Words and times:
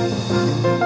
Hello, 0.00 0.79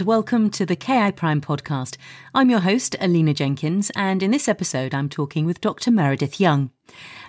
and 0.00 0.06
welcome 0.06 0.48
to 0.48 0.64
the 0.64 0.76
KI 0.76 1.12
Prime 1.12 1.42
podcast. 1.42 1.98
I'm 2.34 2.48
your 2.48 2.60
host, 2.60 2.96
Alina 3.02 3.34
Jenkins, 3.34 3.90
and 3.94 4.22
in 4.22 4.30
this 4.30 4.48
episode, 4.48 4.94
I'm 4.94 5.10
talking 5.10 5.44
with 5.44 5.60
Dr. 5.60 5.90
Meredith 5.90 6.40
Young. 6.40 6.70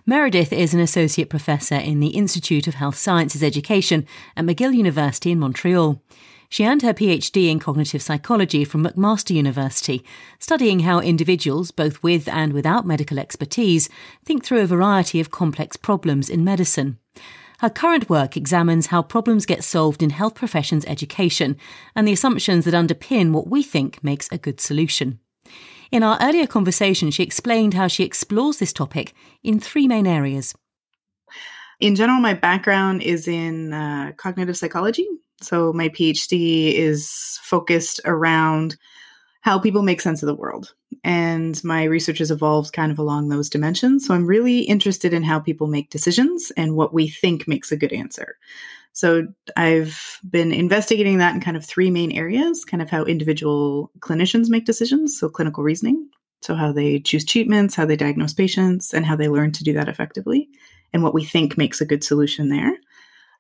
Meredith 0.05 0.53
is 0.53 0.73
an 0.73 0.79
associate 0.79 1.29
professor 1.29 1.76
in 1.76 1.99
the 1.99 2.15
Institute 2.15 2.67
of 2.67 2.76
Health 2.76 2.95
Sciences 2.95 3.43
Education 3.43 4.07
at 4.38 4.45
McGill 4.45 4.73
University 4.73 5.31
in 5.31 5.39
Montreal. 5.39 6.02
She 6.48 6.65
earned 6.65 6.81
her 6.84 6.93
PhD 6.93 7.49
in 7.52 7.59
cognitive 7.59 8.02
psychology 8.02 8.63
from 8.63 8.85
McMaster 8.85 9.35
University, 9.35 10.05
studying 10.40 10.81
how 10.81 11.01
individuals, 11.01 11.71
both 11.71 12.01
with 12.01 12.29
and 12.29 12.53
without 12.53 12.88
medical 12.88 13.20
expertise, 13.20 13.90
think 14.23 14.45
through 14.45 14.62
a 14.62 14.65
variety 14.65 15.20
of 15.20 15.29
complex 15.29 15.76
problems 15.76 16.29
in 16.29 16.45
medicine. 16.45 16.99
Her 17.61 17.70
current 17.70 18.09
work 18.09 18.35
examines 18.35 18.88
how 18.88 19.03
problems 19.03 19.45
get 19.45 19.63
solved 19.63 20.01
in 20.01 20.09
health 20.09 20.33
professions 20.33 20.83
education 20.85 21.57
and 21.95 22.07
the 22.07 22.11
assumptions 22.11 22.65
that 22.65 22.73
underpin 22.73 23.34
what 23.34 23.47
we 23.47 23.61
think 23.61 24.03
makes 24.03 24.27
a 24.31 24.39
good 24.39 24.59
solution. 24.59 25.20
In 25.91 26.01
our 26.01 26.17
earlier 26.20 26.47
conversation, 26.47 27.12
she 27.12 27.21
explained 27.21 27.76
how 27.76 27.85
she 27.85 28.03
explores 28.03 28.57
this 28.57 28.73
topic 28.73 29.13
in 29.43 29.59
three 29.59 29.87
main 29.87 30.07
areas. 30.07 30.55
In 31.79 31.93
general, 31.95 32.20
my 32.20 32.34
background 32.34 33.03
is 33.03 33.27
in 33.27 33.73
uh, 33.73 34.13
cognitive 34.18 34.57
psychology. 34.57 35.05
So, 35.40 35.71
my 35.71 35.90
PhD 35.90 36.73
is 36.73 37.40
focused 37.43 38.01
around 38.05 38.75
how 39.41 39.59
people 39.59 39.81
make 39.81 40.01
sense 40.01 40.23
of 40.23 40.27
the 40.27 40.35
world. 40.35 40.73
And 41.03 41.61
my 41.63 41.84
research 41.84 42.20
has 42.20 42.31
evolved 42.31 42.73
kind 42.73 42.91
of 42.91 42.99
along 42.99 43.29
those 43.29 43.49
dimensions. 43.49 44.05
So 44.05 44.13
I'm 44.13 44.27
really 44.27 44.59
interested 44.59 45.13
in 45.13 45.23
how 45.23 45.39
people 45.39 45.67
make 45.67 45.89
decisions 45.89 46.51
and 46.55 46.75
what 46.75 46.93
we 46.93 47.09
think 47.09 47.47
makes 47.47 47.71
a 47.71 47.77
good 47.77 47.91
answer. 47.91 48.37
So 48.93 49.27
I've 49.55 50.19
been 50.29 50.51
investigating 50.51 51.17
that 51.17 51.34
in 51.34 51.41
kind 51.41 51.57
of 51.57 51.65
three 51.65 51.89
main 51.89 52.12
areas 52.12 52.65
kind 52.65 52.81
of 52.81 52.89
how 52.89 53.03
individual 53.03 53.91
clinicians 53.99 54.49
make 54.49 54.65
decisions. 54.65 55.17
So 55.17 55.29
clinical 55.29 55.63
reasoning, 55.63 56.09
so 56.41 56.55
how 56.55 56.71
they 56.71 56.99
choose 56.99 57.25
treatments, 57.25 57.73
how 57.73 57.85
they 57.85 57.95
diagnose 57.95 58.34
patients, 58.34 58.93
and 58.93 59.05
how 59.05 59.15
they 59.15 59.29
learn 59.29 59.53
to 59.53 59.63
do 59.63 59.73
that 59.73 59.89
effectively, 59.89 60.49
and 60.93 61.03
what 61.03 61.13
we 61.13 61.23
think 61.23 61.57
makes 61.57 61.81
a 61.81 61.85
good 61.85 62.03
solution 62.03 62.49
there. 62.49 62.73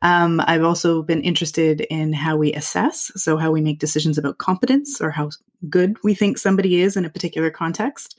Um, 0.01 0.41
I've 0.45 0.63
also 0.63 1.03
been 1.03 1.21
interested 1.21 1.81
in 1.81 2.13
how 2.13 2.35
we 2.35 2.53
assess, 2.53 3.11
so 3.15 3.37
how 3.37 3.51
we 3.51 3.61
make 3.61 3.79
decisions 3.79 4.17
about 4.17 4.39
competence 4.39 4.99
or 4.99 5.11
how 5.11 5.29
good 5.69 5.97
we 6.03 6.15
think 6.15 6.37
somebody 6.37 6.81
is 6.81 6.97
in 6.97 7.05
a 7.05 7.09
particular 7.09 7.51
context. 7.51 8.17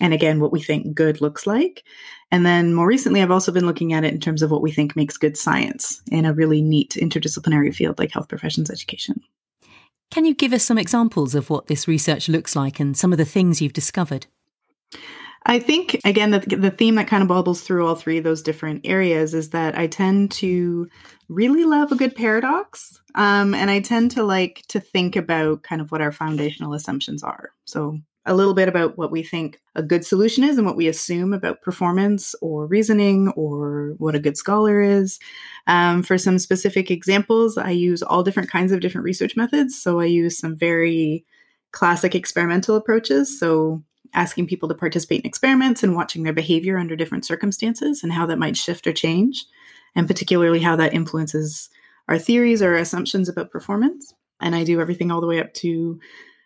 And 0.00 0.12
again, 0.12 0.40
what 0.40 0.52
we 0.52 0.60
think 0.60 0.94
good 0.94 1.20
looks 1.20 1.46
like. 1.46 1.84
And 2.30 2.44
then 2.44 2.74
more 2.74 2.86
recently, 2.86 3.22
I've 3.22 3.30
also 3.30 3.52
been 3.52 3.66
looking 3.66 3.92
at 3.92 4.04
it 4.04 4.12
in 4.12 4.20
terms 4.20 4.42
of 4.42 4.50
what 4.50 4.60
we 4.60 4.72
think 4.72 4.96
makes 4.96 5.16
good 5.16 5.36
science 5.36 6.02
in 6.10 6.24
a 6.24 6.34
really 6.34 6.60
neat 6.60 6.96
interdisciplinary 7.00 7.74
field 7.74 7.98
like 7.98 8.10
health 8.10 8.28
professions 8.28 8.70
education. 8.70 9.22
Can 10.10 10.24
you 10.24 10.34
give 10.34 10.52
us 10.52 10.64
some 10.64 10.78
examples 10.78 11.34
of 11.34 11.48
what 11.48 11.68
this 11.68 11.88
research 11.88 12.28
looks 12.28 12.54
like 12.54 12.80
and 12.80 12.96
some 12.96 13.12
of 13.12 13.18
the 13.18 13.24
things 13.24 13.62
you've 13.62 13.72
discovered? 13.72 14.26
I 15.46 15.58
think, 15.58 16.00
again, 16.04 16.30
the, 16.30 16.38
the 16.40 16.70
theme 16.70 16.94
that 16.94 17.06
kind 17.06 17.22
of 17.22 17.28
bubbles 17.28 17.60
through 17.60 17.86
all 17.86 17.94
three 17.94 18.18
of 18.18 18.24
those 18.24 18.42
different 18.42 18.82
areas 18.84 19.34
is 19.34 19.50
that 19.50 19.76
I 19.76 19.86
tend 19.86 20.30
to 20.32 20.88
really 21.28 21.64
love 21.64 21.92
a 21.92 21.96
good 21.96 22.14
paradox. 22.14 23.00
Um, 23.14 23.54
and 23.54 23.70
I 23.70 23.80
tend 23.80 24.10
to 24.12 24.22
like 24.22 24.62
to 24.68 24.80
think 24.80 25.16
about 25.16 25.62
kind 25.62 25.80
of 25.80 25.90
what 25.90 26.00
our 26.00 26.12
foundational 26.12 26.74
assumptions 26.74 27.22
are. 27.22 27.50
So, 27.64 27.98
a 28.26 28.34
little 28.34 28.54
bit 28.54 28.68
about 28.68 28.96
what 28.96 29.10
we 29.10 29.22
think 29.22 29.60
a 29.74 29.82
good 29.82 30.02
solution 30.02 30.44
is 30.44 30.56
and 30.56 30.66
what 30.66 30.78
we 30.78 30.88
assume 30.88 31.34
about 31.34 31.60
performance 31.60 32.34
or 32.40 32.66
reasoning 32.66 33.28
or 33.36 33.96
what 33.98 34.14
a 34.14 34.18
good 34.18 34.38
scholar 34.38 34.80
is. 34.80 35.18
Um, 35.66 36.02
for 36.02 36.16
some 36.16 36.38
specific 36.38 36.90
examples, 36.90 37.58
I 37.58 37.70
use 37.70 38.02
all 38.02 38.22
different 38.22 38.50
kinds 38.50 38.72
of 38.72 38.80
different 38.80 39.04
research 39.04 39.36
methods. 39.36 39.80
So, 39.80 40.00
I 40.00 40.06
use 40.06 40.38
some 40.38 40.56
very 40.56 41.24
classic 41.72 42.14
experimental 42.14 42.76
approaches. 42.76 43.38
So, 43.38 43.82
asking 44.14 44.46
people 44.46 44.68
to 44.68 44.74
participate 44.74 45.20
in 45.20 45.26
experiments 45.26 45.82
and 45.82 45.94
watching 45.94 46.22
their 46.22 46.32
behavior 46.32 46.78
under 46.78 46.96
different 46.96 47.24
circumstances 47.24 48.02
and 48.02 48.12
how 48.12 48.26
that 48.26 48.38
might 48.38 48.56
shift 48.56 48.86
or 48.86 48.92
change, 48.92 49.44
and 49.94 50.06
particularly 50.06 50.60
how 50.60 50.76
that 50.76 50.94
influences 50.94 51.68
our 52.08 52.18
theories 52.18 52.62
or 52.62 52.72
our 52.72 52.78
assumptions 52.78 53.28
about 53.28 53.50
performance. 53.50 54.12
And 54.40 54.54
I 54.54 54.64
do 54.64 54.80
everything 54.80 55.10
all 55.10 55.20
the 55.20 55.26
way 55.26 55.40
up 55.40 55.54
to 55.54 55.98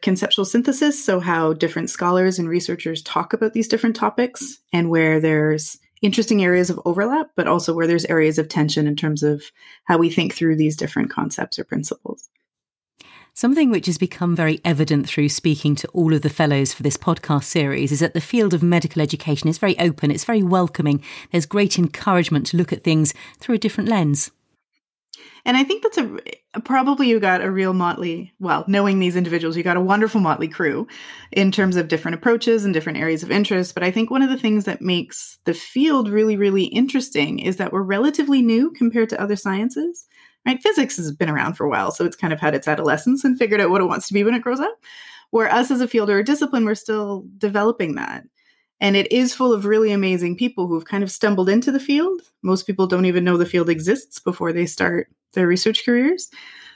conceptual 0.03 0.45
synthesis, 0.45 1.05
so 1.05 1.19
how 1.19 1.53
different 1.53 1.91
scholars 1.91 2.39
and 2.39 2.49
researchers 2.49 3.03
talk 3.03 3.33
about 3.33 3.53
these 3.53 3.69
different 3.69 3.97
topics 3.97 4.59
and 4.73 4.91
where 4.91 5.19
there's 5.19 5.79
interesting 6.03 6.45
areas 6.45 6.71
of 6.71 6.81
overlap, 6.85 7.31
but 7.35 7.49
also 7.49 7.75
where 7.75 7.87
there's 7.89 8.05
areas 8.05 8.39
of 8.39 8.49
tension 8.49 8.87
in 8.87 8.95
terms 8.95 9.25
of 9.25 9.43
how 9.85 9.99
we 9.99 10.11
think 10.11 10.33
through 10.35 10.55
these 10.55 10.77
different 10.77 11.11
concepts 11.11 11.59
or 11.59 11.65
principles. 11.65 12.29
Something 13.39 13.71
which 13.71 13.87
has 13.87 13.99
become 13.99 14.35
very 14.35 14.61
evident 14.65 15.09
through 15.09 15.29
speaking 15.29 15.77
to 15.77 15.87
all 15.91 16.13
of 16.13 16.23
the 16.23 16.29
fellows 16.29 16.75
for 16.75 16.83
this 16.83 16.97
podcast 16.97 17.45
series 17.45 17.93
is 17.93 18.01
that 18.01 18.13
the 18.13 18.21
field 18.21 18.53
of 18.53 18.65
medical 18.65 19.01
education 19.01 19.49
is 19.49 19.59
very 19.59 19.79
open, 19.79 20.11
it's 20.11 20.25
very 20.25 20.43
welcoming. 20.43 21.05
There's 21.31 21.47
great 21.47 21.79
encouragement 21.79 22.47
to 22.47 22.57
look 22.57 22.73
at 22.73 22.83
things 22.83 23.15
through 23.39 23.55
a 23.55 23.59
different 23.59 23.89
lens. 23.89 24.33
And 25.45 25.57
I 25.57 25.63
think 25.63 25.85
that's 25.85 25.99
a 25.99 26.19
probably 26.65 27.11
you 27.11 27.21
got 27.21 27.41
a 27.41 27.49
real 27.49 27.75
motley, 27.75 28.33
well, 28.41 28.65
knowing 28.67 28.99
these 28.99 29.15
individuals, 29.15 29.57
you 29.57 29.63
got 29.63 29.77
a 29.77 29.81
wonderful 29.81 30.21
motley 30.21 30.49
crew 30.49 30.89
in 31.31 31.53
terms 31.53 31.77
of 31.77 31.87
different 31.87 32.17
approaches 32.17 32.65
and 32.65 32.75
different 32.75 32.99
areas 32.99 33.23
of 33.23 33.31
interest. 33.31 33.73
But 33.73 33.85
I 33.85 33.93
think 33.93 34.11
one 34.11 34.23
of 34.23 34.31
the 34.31 34.37
things 34.37 34.65
that 34.65 34.83
makes 34.83 35.39
the 35.45 35.55
field 35.55 36.09
really, 36.09 36.37
really 36.37 36.65
interesting 36.65 37.39
is 37.39 37.59
that 37.59 37.73
we're 37.73 37.83
relatively 37.83 38.43
new 38.43 38.73
compared 38.73 39.11
to 39.11 39.23
other 39.23 39.37
sciences 39.37 40.08
right? 40.47 40.63
Physics 40.63 40.97
has 40.97 41.13
been 41.13 41.31
around 41.31 41.55
for 41.55 41.65
a 41.65 41.71
while, 41.71 41.91
so 41.91 42.05
it's 42.05 42.17
kind 42.17 42.33
of 42.33 42.41
had 42.41 42.55
its 42.55 42.69
adolescence 42.69 43.25
and 43.25 43.39
figured 43.39 43.61
out 43.61 43.71
what 43.71 43.81
it 43.81 43.87
wants 43.87 44.09
to 44.09 44.15
be 44.15 44.25
when 44.25 44.35
it 44.35 44.43
grows 44.43 44.61
up. 44.61 44.79
Where 45.31 45.53
us 45.53 45.71
as 45.71 45.81
a 45.81 45.89
field 45.89 46.09
or 46.09 46.19
a 46.19 46.25
discipline, 46.25 46.65
we're 46.65 46.75
still 46.75 47.27
developing 47.37 47.97
that. 47.97 48.25
And 48.81 48.97
it 48.97 49.11
is 49.13 49.35
full 49.35 49.53
of 49.53 49.67
really 49.67 49.93
amazing 49.93 50.37
people 50.37 50.67
who've 50.67 50.85
kind 50.85 51.03
of 51.03 51.11
stumbled 51.11 51.49
into 51.49 51.73
the 51.73 51.81
field. 51.81 52.23
Most 52.43 52.67
people 52.67 52.87
don't 52.87 53.07
even 53.07 53.25
know 53.25 53.37
the 53.37 53.45
field 53.45 53.69
exists 53.69 54.21
before 54.21 54.53
they 54.53 54.67
start 54.67 55.09
their 55.35 55.47
research 55.47 55.85
careers. 55.85 56.31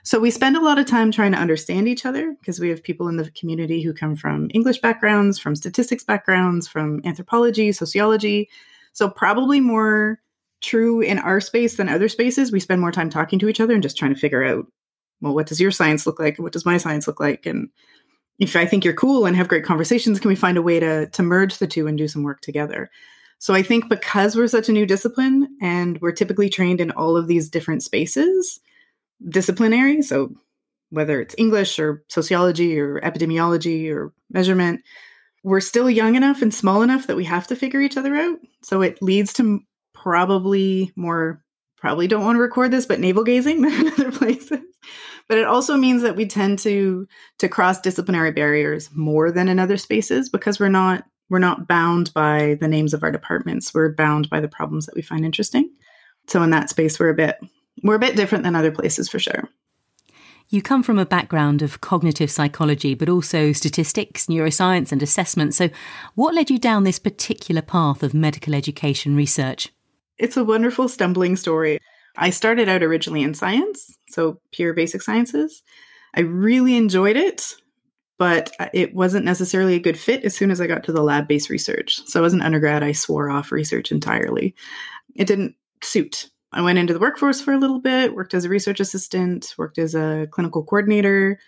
So 0.05 0.19
we 0.19 0.33
spend 0.33 0.57
a 0.57 0.61
lot 0.61 0.79
of 0.79 0.87
time 0.87 1.13
trying 1.13 1.31
to 1.33 1.39
understand 1.39 1.87
each 1.87 2.05
other 2.05 2.35
because 2.41 2.59
we 2.59 2.69
have 2.71 2.83
people 2.83 3.07
in 3.07 3.17
the 3.17 3.31
community 3.31 3.83
who 3.83 3.95
come 3.95 4.17
from 4.17 4.51
English 4.53 4.81
backgrounds, 4.81 5.39
from 5.39 5.55
statistics 5.55 6.03
backgrounds, 6.03 6.67
from 6.67 7.01
anthropology, 7.05 7.71
sociology. 7.71 8.51
So 8.93 9.09
probably 9.09 9.61
more 9.61 10.19
true 10.63 11.01
in 11.01 11.19
our 11.19 11.41
space 11.41 11.77
than 11.77 11.89
other 11.89 12.09
spaces. 12.09 12.53
We 12.53 12.61
spend 12.61 12.81
more 12.81 12.93
time 12.93 13.11
talking 13.11 13.39
to 13.41 13.49
each 13.49 13.61
other 13.61 13.75
and 13.75 13.83
just 13.83 13.97
trying 13.97 14.15
to 14.15 14.21
figure 14.21 14.45
out, 14.45 14.67
well, 15.21 15.35
what 15.35 15.47
does 15.47 15.61
your 15.61 15.71
science 15.71 16.07
look 16.07 16.19
like? 16.19 16.39
What 16.39 16.53
does 16.53 16.67
my 16.67 16.79
science 16.79 17.07
look 17.07 17.21
like? 17.21 17.47
And 17.47 17.69
if 18.39 18.57
I 18.57 18.67
think 18.67 18.85
you're 18.85 18.95
cool 18.95 19.27
and 19.27 19.37
have 19.37 19.49
great 19.49 19.65
conversations, 19.65 20.19
can 20.19 20.29
we 20.29 20.35
find 20.35 20.57
a 20.57 20.63
way 20.63 20.81
to 20.81 21.09
to 21.09 21.23
merge 21.23 21.59
the 21.59 21.67
two 21.67 21.87
and 21.87 21.99
do 21.99 22.09
some 22.09 22.23
work 22.23 22.41
together? 22.41 22.91
So 23.39 23.55
I 23.55 23.63
think 23.63 23.89
because 23.89 24.37
we're 24.37 24.47
such 24.47 24.69
a 24.69 24.73
new 24.73 24.87
discipline 24.87 25.49
and 25.61 26.01
we're 26.01 26.13
typically 26.13 26.49
trained 26.49 26.81
in 26.81 26.93
all 26.93 27.17
of 27.17 27.27
these 27.27 27.51
different 27.51 27.83
spaces, 27.83 28.61
disciplinary, 29.29 30.03
so 30.03 30.33
whether 30.91 31.21
it's 31.21 31.35
English 31.39 31.79
or 31.79 32.05
sociology 32.09 32.79
or 32.79 33.01
epidemiology 33.01 33.93
or 33.93 34.13
measurement, 34.31 34.83
we're 35.43 35.61
still 35.61 35.91
young 35.91 36.15
enough 36.15 36.43
and 36.43 36.55
small 36.55 36.83
enough 36.83 37.07
that 37.07 37.17
we 37.17 37.25
have 37.25 37.47
to 37.49 37.57
figure 37.57 37.81
each 37.81 37.97
other 37.97 38.15
out. 38.15 38.39
So 38.63 38.83
it 38.83 39.03
leads 39.03 39.33
to 39.35 39.61
probably 40.03 40.93
more 40.97 41.41
probably 41.77 42.07
don't 42.09 42.25
want 42.25 42.37
to 42.37 42.41
record 42.41 42.71
this 42.71 42.87
but 42.87 43.01
navel 43.01 43.25
gazing 43.25 43.61
than 43.63 43.89
other 43.89 44.11
places 44.11 44.59
but 45.29 45.39
it 45.39 45.47
also 45.47 45.77
means 45.77 46.03
that 46.03 46.17
we 46.17 46.27
tend 46.27 46.59
to 46.59 47.07
to 47.39 47.49
cross 47.49 47.81
disciplinary 47.81 48.33
barriers 48.33 48.91
more 48.93 49.31
than 49.31 49.49
in 49.49 49.59
other 49.59 49.77
spaces 49.77 50.29
because 50.29 50.59
we're 50.59 50.69
not 50.69 51.05
we're 51.31 51.39
not 51.39 51.69
bound 51.69 52.13
by 52.15 52.57
the 52.61 52.69
names 52.69 52.93
of 52.93 53.03
our 53.03 53.13
departments 53.13 53.73
we're 53.73 53.95
bound 53.95 54.29
by 54.29 54.41
the 54.41 54.49
problems 54.49 54.87
that 54.87 54.97
we 54.97 55.03
find 55.03 55.25
interesting 55.25 55.71
so 56.27 56.43
in 56.43 56.51
that 56.51 56.69
space 56.69 56.99
we're 56.99 57.11
a 57.11 57.15
bit 57.15 57.39
we're 57.85 57.95
a 57.95 58.01
bit 58.01 58.17
different 58.17 58.43
than 58.43 58.57
other 58.57 58.73
places 58.73 59.09
for 59.09 59.21
sure 59.21 59.49
you 60.49 60.61
come 60.61 60.83
from 60.83 60.99
a 60.99 61.07
background 61.07 61.63
of 61.63 61.81
cognitive 61.81 62.31
psychology, 62.31 62.95
but 62.95 63.09
also 63.09 63.53
statistics, 63.53 64.27
neuroscience, 64.27 64.93
and 64.93 65.03
assessment. 65.03 65.55
So, 65.55 65.71
what 66.15 66.35
led 66.35 66.51
you 66.51 66.59
down 66.59 66.85
this 66.85 66.99
particular 66.99 67.63
path 67.63 68.03
of 68.03 68.13
medical 68.13 68.55
education 68.55 69.17
research? 69.17 69.71
It's 70.19 70.37
a 70.37 70.45
wonderful 70.45 70.89
stumbling 70.89 71.37
story. 71.37 71.79
I 72.17 72.31
started 72.31 72.69
out 72.69 72.83
originally 72.83 73.23
in 73.23 73.35
science, 73.35 73.97
so 74.09 74.41
pure 74.53 74.75
basic 74.75 75.03
sciences. 75.03 75.63
I 76.15 76.21
really 76.21 76.77
enjoyed 76.77 77.17
it, 77.17 77.55
but 78.19 78.53
uh, 78.61 78.69
it 78.75 78.95
wasn't 78.95 79.25
necessarily 79.25 79.75
a 79.75 79.81
good 79.81 79.99
fit 79.99 80.25
as 80.25 80.37
soon 80.37 80.51
as 80.51 80.61
I 80.61 80.67
got 80.67 80.85
to 80.85 80.93
the 80.93 81.03
lab 81.03 81.27
based 81.27 81.49
research. 81.49 82.01
So 82.07 82.25
as 82.25 82.35
an 82.35 82.43
undergrad, 82.43 82.83
I 82.83 82.93
swore 82.93 83.31
off 83.31 83.51
research 83.51 83.91
entirely. 83.91 84.55
It 85.17 85.27
didn't 85.27 85.55
suit. 85.83 86.29
I 86.53 86.61
went 86.61 86.79
into 86.79 86.93
the 86.93 87.01
workforce 87.01 87.41
for 87.41 87.53
a 87.55 87.59
little 87.59 87.81
bit, 87.81 88.15
worked 88.15 88.35
as 88.35 88.45
a 88.45 88.51
research 88.51 88.79
assistant, 88.79 89.55
worked 89.57 89.79
as 89.79 89.95
a 89.95 90.29
clinical 90.31 90.63
coordinator, 90.63 91.39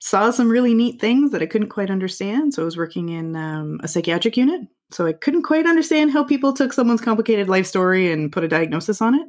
saw 0.00 0.30
some 0.30 0.48
really 0.48 0.74
neat 0.74 1.00
things 1.00 1.32
that 1.32 1.42
I 1.42 1.46
couldn't 1.46 1.70
quite 1.70 1.90
understand. 1.90 2.54
So 2.54 2.62
I 2.62 2.64
was 2.64 2.76
working 2.76 3.08
in 3.08 3.34
um, 3.36 3.80
a 3.82 3.88
psychiatric 3.88 4.36
unit. 4.36 4.62
So 4.90 5.06
I 5.06 5.12
couldn't 5.12 5.42
quite 5.42 5.66
understand 5.66 6.12
how 6.12 6.24
people 6.24 6.52
took 6.52 6.72
someone's 6.72 7.00
complicated 7.00 7.48
life 7.48 7.66
story 7.66 8.10
and 8.10 8.32
put 8.32 8.44
a 8.44 8.48
diagnosis 8.48 9.02
on 9.02 9.14
it. 9.14 9.26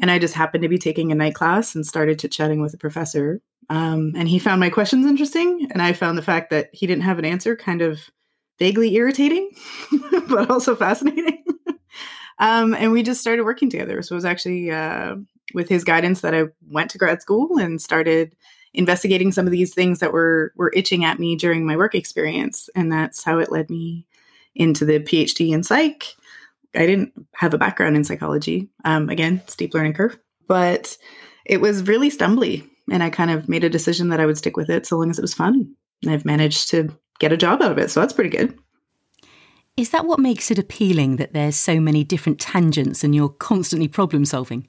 And 0.00 0.10
I 0.10 0.18
just 0.18 0.34
happened 0.34 0.62
to 0.62 0.68
be 0.68 0.78
taking 0.78 1.12
a 1.12 1.14
night 1.14 1.34
class 1.34 1.74
and 1.74 1.86
started 1.86 2.18
to 2.20 2.28
chatting 2.28 2.60
with 2.60 2.72
the 2.72 2.78
professor. 2.78 3.40
Um, 3.68 4.12
and 4.16 4.28
he 4.28 4.38
found 4.38 4.60
my 4.60 4.70
questions 4.70 5.06
interesting. 5.06 5.68
And 5.72 5.82
I 5.82 5.92
found 5.92 6.16
the 6.16 6.22
fact 6.22 6.50
that 6.50 6.70
he 6.72 6.86
didn't 6.86 7.02
have 7.02 7.18
an 7.18 7.24
answer 7.24 7.54
kind 7.54 7.82
of 7.82 8.00
vaguely 8.58 8.94
irritating, 8.94 9.50
but 10.28 10.50
also 10.50 10.74
fascinating. 10.74 11.44
um, 12.38 12.74
and 12.74 12.92
we 12.92 13.02
just 13.02 13.20
started 13.20 13.44
working 13.44 13.70
together. 13.70 14.02
So 14.02 14.14
it 14.14 14.16
was 14.16 14.24
actually 14.24 14.70
uh, 14.70 15.16
with 15.52 15.68
his 15.68 15.84
guidance 15.84 16.22
that 16.22 16.34
I 16.34 16.44
went 16.66 16.90
to 16.92 16.98
grad 16.98 17.20
school 17.20 17.58
and 17.58 17.80
started 17.80 18.34
investigating 18.74 19.32
some 19.32 19.46
of 19.46 19.52
these 19.52 19.74
things 19.74 19.98
that 20.00 20.12
were 20.12 20.52
were 20.56 20.72
itching 20.74 21.04
at 21.04 21.18
me 21.18 21.36
during 21.36 21.66
my 21.66 21.76
work 21.76 21.94
experience. 21.94 22.68
And 22.74 22.92
that's 22.92 23.24
how 23.24 23.38
it 23.38 23.52
led 23.52 23.70
me 23.70 24.06
into 24.54 24.84
the 24.84 25.00
PhD 25.00 25.52
in 25.52 25.62
psych 25.62 26.14
I 26.74 26.86
didn't 26.86 27.12
have 27.34 27.54
a 27.54 27.58
background 27.58 27.96
in 27.96 28.04
psychology. 28.04 28.68
Um, 28.84 29.08
again, 29.08 29.42
steep 29.46 29.74
learning 29.74 29.94
curve, 29.94 30.18
but 30.46 30.96
it 31.44 31.60
was 31.60 31.82
really 31.84 32.10
stumbly. 32.10 32.68
And 32.90 33.02
I 33.02 33.10
kind 33.10 33.30
of 33.30 33.48
made 33.48 33.64
a 33.64 33.70
decision 33.70 34.08
that 34.08 34.20
I 34.20 34.26
would 34.26 34.38
stick 34.38 34.56
with 34.56 34.70
it 34.70 34.86
so 34.86 34.96
long 34.98 35.10
as 35.10 35.18
it 35.18 35.22
was 35.22 35.34
fun. 35.34 35.74
And 36.02 36.12
I've 36.12 36.24
managed 36.24 36.70
to 36.70 36.96
get 37.18 37.32
a 37.32 37.36
job 37.36 37.62
out 37.62 37.72
of 37.72 37.78
it. 37.78 37.90
So 37.90 38.00
that's 38.00 38.12
pretty 38.12 38.30
good. 38.30 38.58
Is 39.76 39.90
that 39.90 40.06
what 40.06 40.18
makes 40.18 40.50
it 40.50 40.58
appealing 40.58 41.16
that 41.16 41.32
there's 41.32 41.56
so 41.56 41.80
many 41.80 42.02
different 42.04 42.40
tangents 42.40 43.04
and 43.04 43.14
you're 43.14 43.28
constantly 43.28 43.88
problem 43.88 44.24
solving? 44.24 44.66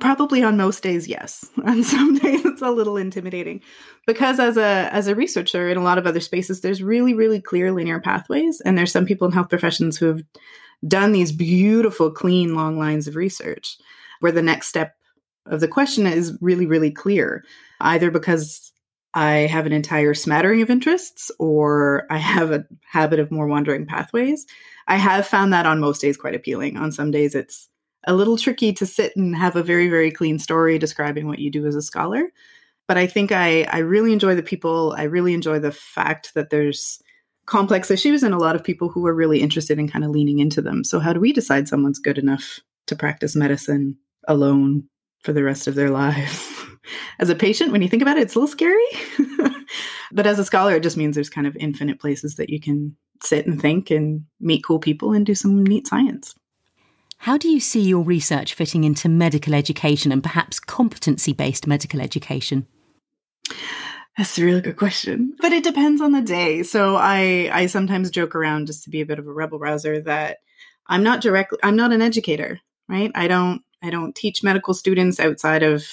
Probably 0.00 0.42
on 0.42 0.56
most 0.56 0.82
days, 0.82 1.08
yes. 1.08 1.44
On 1.64 1.82
some 1.82 2.16
days 2.16 2.44
it's 2.44 2.62
a 2.62 2.70
little 2.70 2.96
intimidating. 2.96 3.60
Because 4.06 4.38
as 4.38 4.56
a 4.56 4.88
as 4.92 5.06
a 5.06 5.14
researcher 5.14 5.68
in 5.68 5.76
a 5.76 5.82
lot 5.82 5.98
of 5.98 6.06
other 6.06 6.20
spaces, 6.20 6.60
there's 6.60 6.82
really, 6.82 7.14
really 7.14 7.40
clear 7.40 7.72
linear 7.72 8.00
pathways. 8.00 8.60
And 8.60 8.76
there's 8.76 8.92
some 8.92 9.06
people 9.06 9.26
in 9.26 9.32
health 9.32 9.48
professions 9.48 9.96
who 9.96 10.06
have 10.06 10.22
done 10.86 11.12
these 11.12 11.32
beautiful, 11.32 12.10
clean, 12.10 12.54
long 12.54 12.78
lines 12.78 13.08
of 13.08 13.16
research 13.16 13.76
where 14.20 14.32
the 14.32 14.42
next 14.42 14.68
step 14.68 14.94
of 15.46 15.60
the 15.60 15.68
question 15.68 16.06
is 16.06 16.36
really, 16.40 16.66
really 16.66 16.90
clear, 16.90 17.44
either 17.80 18.10
because 18.10 18.72
I 19.14 19.48
have 19.50 19.66
an 19.66 19.72
entire 19.72 20.14
smattering 20.14 20.62
of 20.62 20.70
interests 20.70 21.30
or 21.38 22.06
I 22.10 22.18
have 22.18 22.52
a 22.52 22.64
habit 22.88 23.18
of 23.18 23.30
more 23.30 23.46
wandering 23.46 23.86
pathways. 23.86 24.46
I 24.86 24.96
have 24.96 25.26
found 25.26 25.52
that 25.52 25.66
on 25.66 25.80
most 25.80 26.00
days 26.00 26.16
quite 26.16 26.34
appealing. 26.34 26.76
On 26.76 26.92
some 26.92 27.10
days, 27.10 27.34
it's 27.34 27.68
a 28.08 28.14
little 28.14 28.38
tricky 28.38 28.72
to 28.72 28.86
sit 28.86 29.14
and 29.16 29.36
have 29.36 29.54
a 29.54 29.62
very, 29.62 29.88
very 29.88 30.10
clean 30.10 30.38
story 30.38 30.78
describing 30.78 31.28
what 31.28 31.38
you 31.38 31.50
do 31.50 31.66
as 31.66 31.76
a 31.76 31.82
scholar. 31.82 32.24
But 32.88 32.96
I 32.96 33.06
think 33.06 33.32
I, 33.32 33.64
I 33.64 33.78
really 33.78 34.14
enjoy 34.14 34.34
the 34.34 34.42
people. 34.42 34.94
I 34.96 35.04
really 35.04 35.34
enjoy 35.34 35.58
the 35.58 35.70
fact 35.70 36.32
that 36.34 36.48
there's 36.48 37.02
complex 37.44 37.90
issues 37.90 38.22
and 38.22 38.34
a 38.34 38.38
lot 38.38 38.56
of 38.56 38.64
people 38.64 38.88
who 38.88 39.06
are 39.06 39.14
really 39.14 39.42
interested 39.42 39.78
in 39.78 39.88
kind 39.88 40.06
of 40.06 40.10
leaning 40.10 40.38
into 40.38 40.62
them. 40.62 40.84
So, 40.84 41.00
how 41.00 41.12
do 41.12 41.20
we 41.20 41.34
decide 41.34 41.68
someone's 41.68 41.98
good 41.98 42.16
enough 42.16 42.60
to 42.86 42.96
practice 42.96 43.36
medicine 43.36 43.98
alone 44.26 44.84
for 45.22 45.34
the 45.34 45.44
rest 45.44 45.66
of 45.66 45.74
their 45.74 45.90
lives? 46.02 46.50
as 47.18 47.28
a 47.28 47.34
patient, 47.34 47.72
when 47.72 47.82
you 47.82 47.88
think 47.88 48.00
about 48.00 48.16
it, 48.16 48.22
it's 48.22 48.34
a 48.34 48.38
little 48.38 48.50
scary. 48.50 48.86
but 50.12 50.26
as 50.26 50.38
a 50.38 50.44
scholar, 50.46 50.76
it 50.76 50.82
just 50.82 50.96
means 50.96 51.14
there's 51.14 51.28
kind 51.28 51.46
of 51.46 51.56
infinite 51.56 52.00
places 52.00 52.36
that 52.36 52.48
you 52.48 52.58
can 52.58 52.96
sit 53.22 53.46
and 53.46 53.60
think 53.60 53.90
and 53.90 54.24
meet 54.40 54.64
cool 54.64 54.78
people 54.78 55.12
and 55.12 55.26
do 55.26 55.34
some 55.34 55.62
neat 55.62 55.86
science. 55.86 56.34
How 57.18 57.36
do 57.36 57.48
you 57.48 57.60
see 57.60 57.80
your 57.80 58.02
research 58.02 58.54
fitting 58.54 58.84
into 58.84 59.08
medical 59.08 59.54
education 59.54 60.12
and 60.12 60.22
perhaps 60.22 60.60
competency 60.60 61.32
based 61.32 61.66
medical 61.66 62.00
education? 62.00 62.66
That's 64.16 64.38
a 64.38 64.44
really 64.44 64.60
good 64.60 64.76
question. 64.76 65.34
But 65.40 65.52
it 65.52 65.64
depends 65.64 66.00
on 66.00 66.12
the 66.12 66.20
day. 66.20 66.62
So 66.62 66.96
I 66.96 67.50
I 67.52 67.66
sometimes 67.66 68.10
joke 68.10 68.34
around 68.34 68.66
just 68.66 68.84
to 68.84 68.90
be 68.90 69.00
a 69.00 69.06
bit 69.06 69.18
of 69.18 69.26
a 69.26 69.32
rebel 69.32 69.58
rouser 69.58 70.00
that 70.02 70.38
I'm 70.86 71.02
not 71.02 71.20
directly 71.20 71.58
I'm 71.62 71.76
not 71.76 71.92
an 71.92 72.02
educator, 72.02 72.60
right? 72.88 73.10
I 73.14 73.26
don't 73.28 73.62
I 73.82 73.90
don't 73.90 74.14
teach 74.14 74.42
medical 74.42 74.72
students 74.72 75.20
outside 75.20 75.62
of 75.62 75.84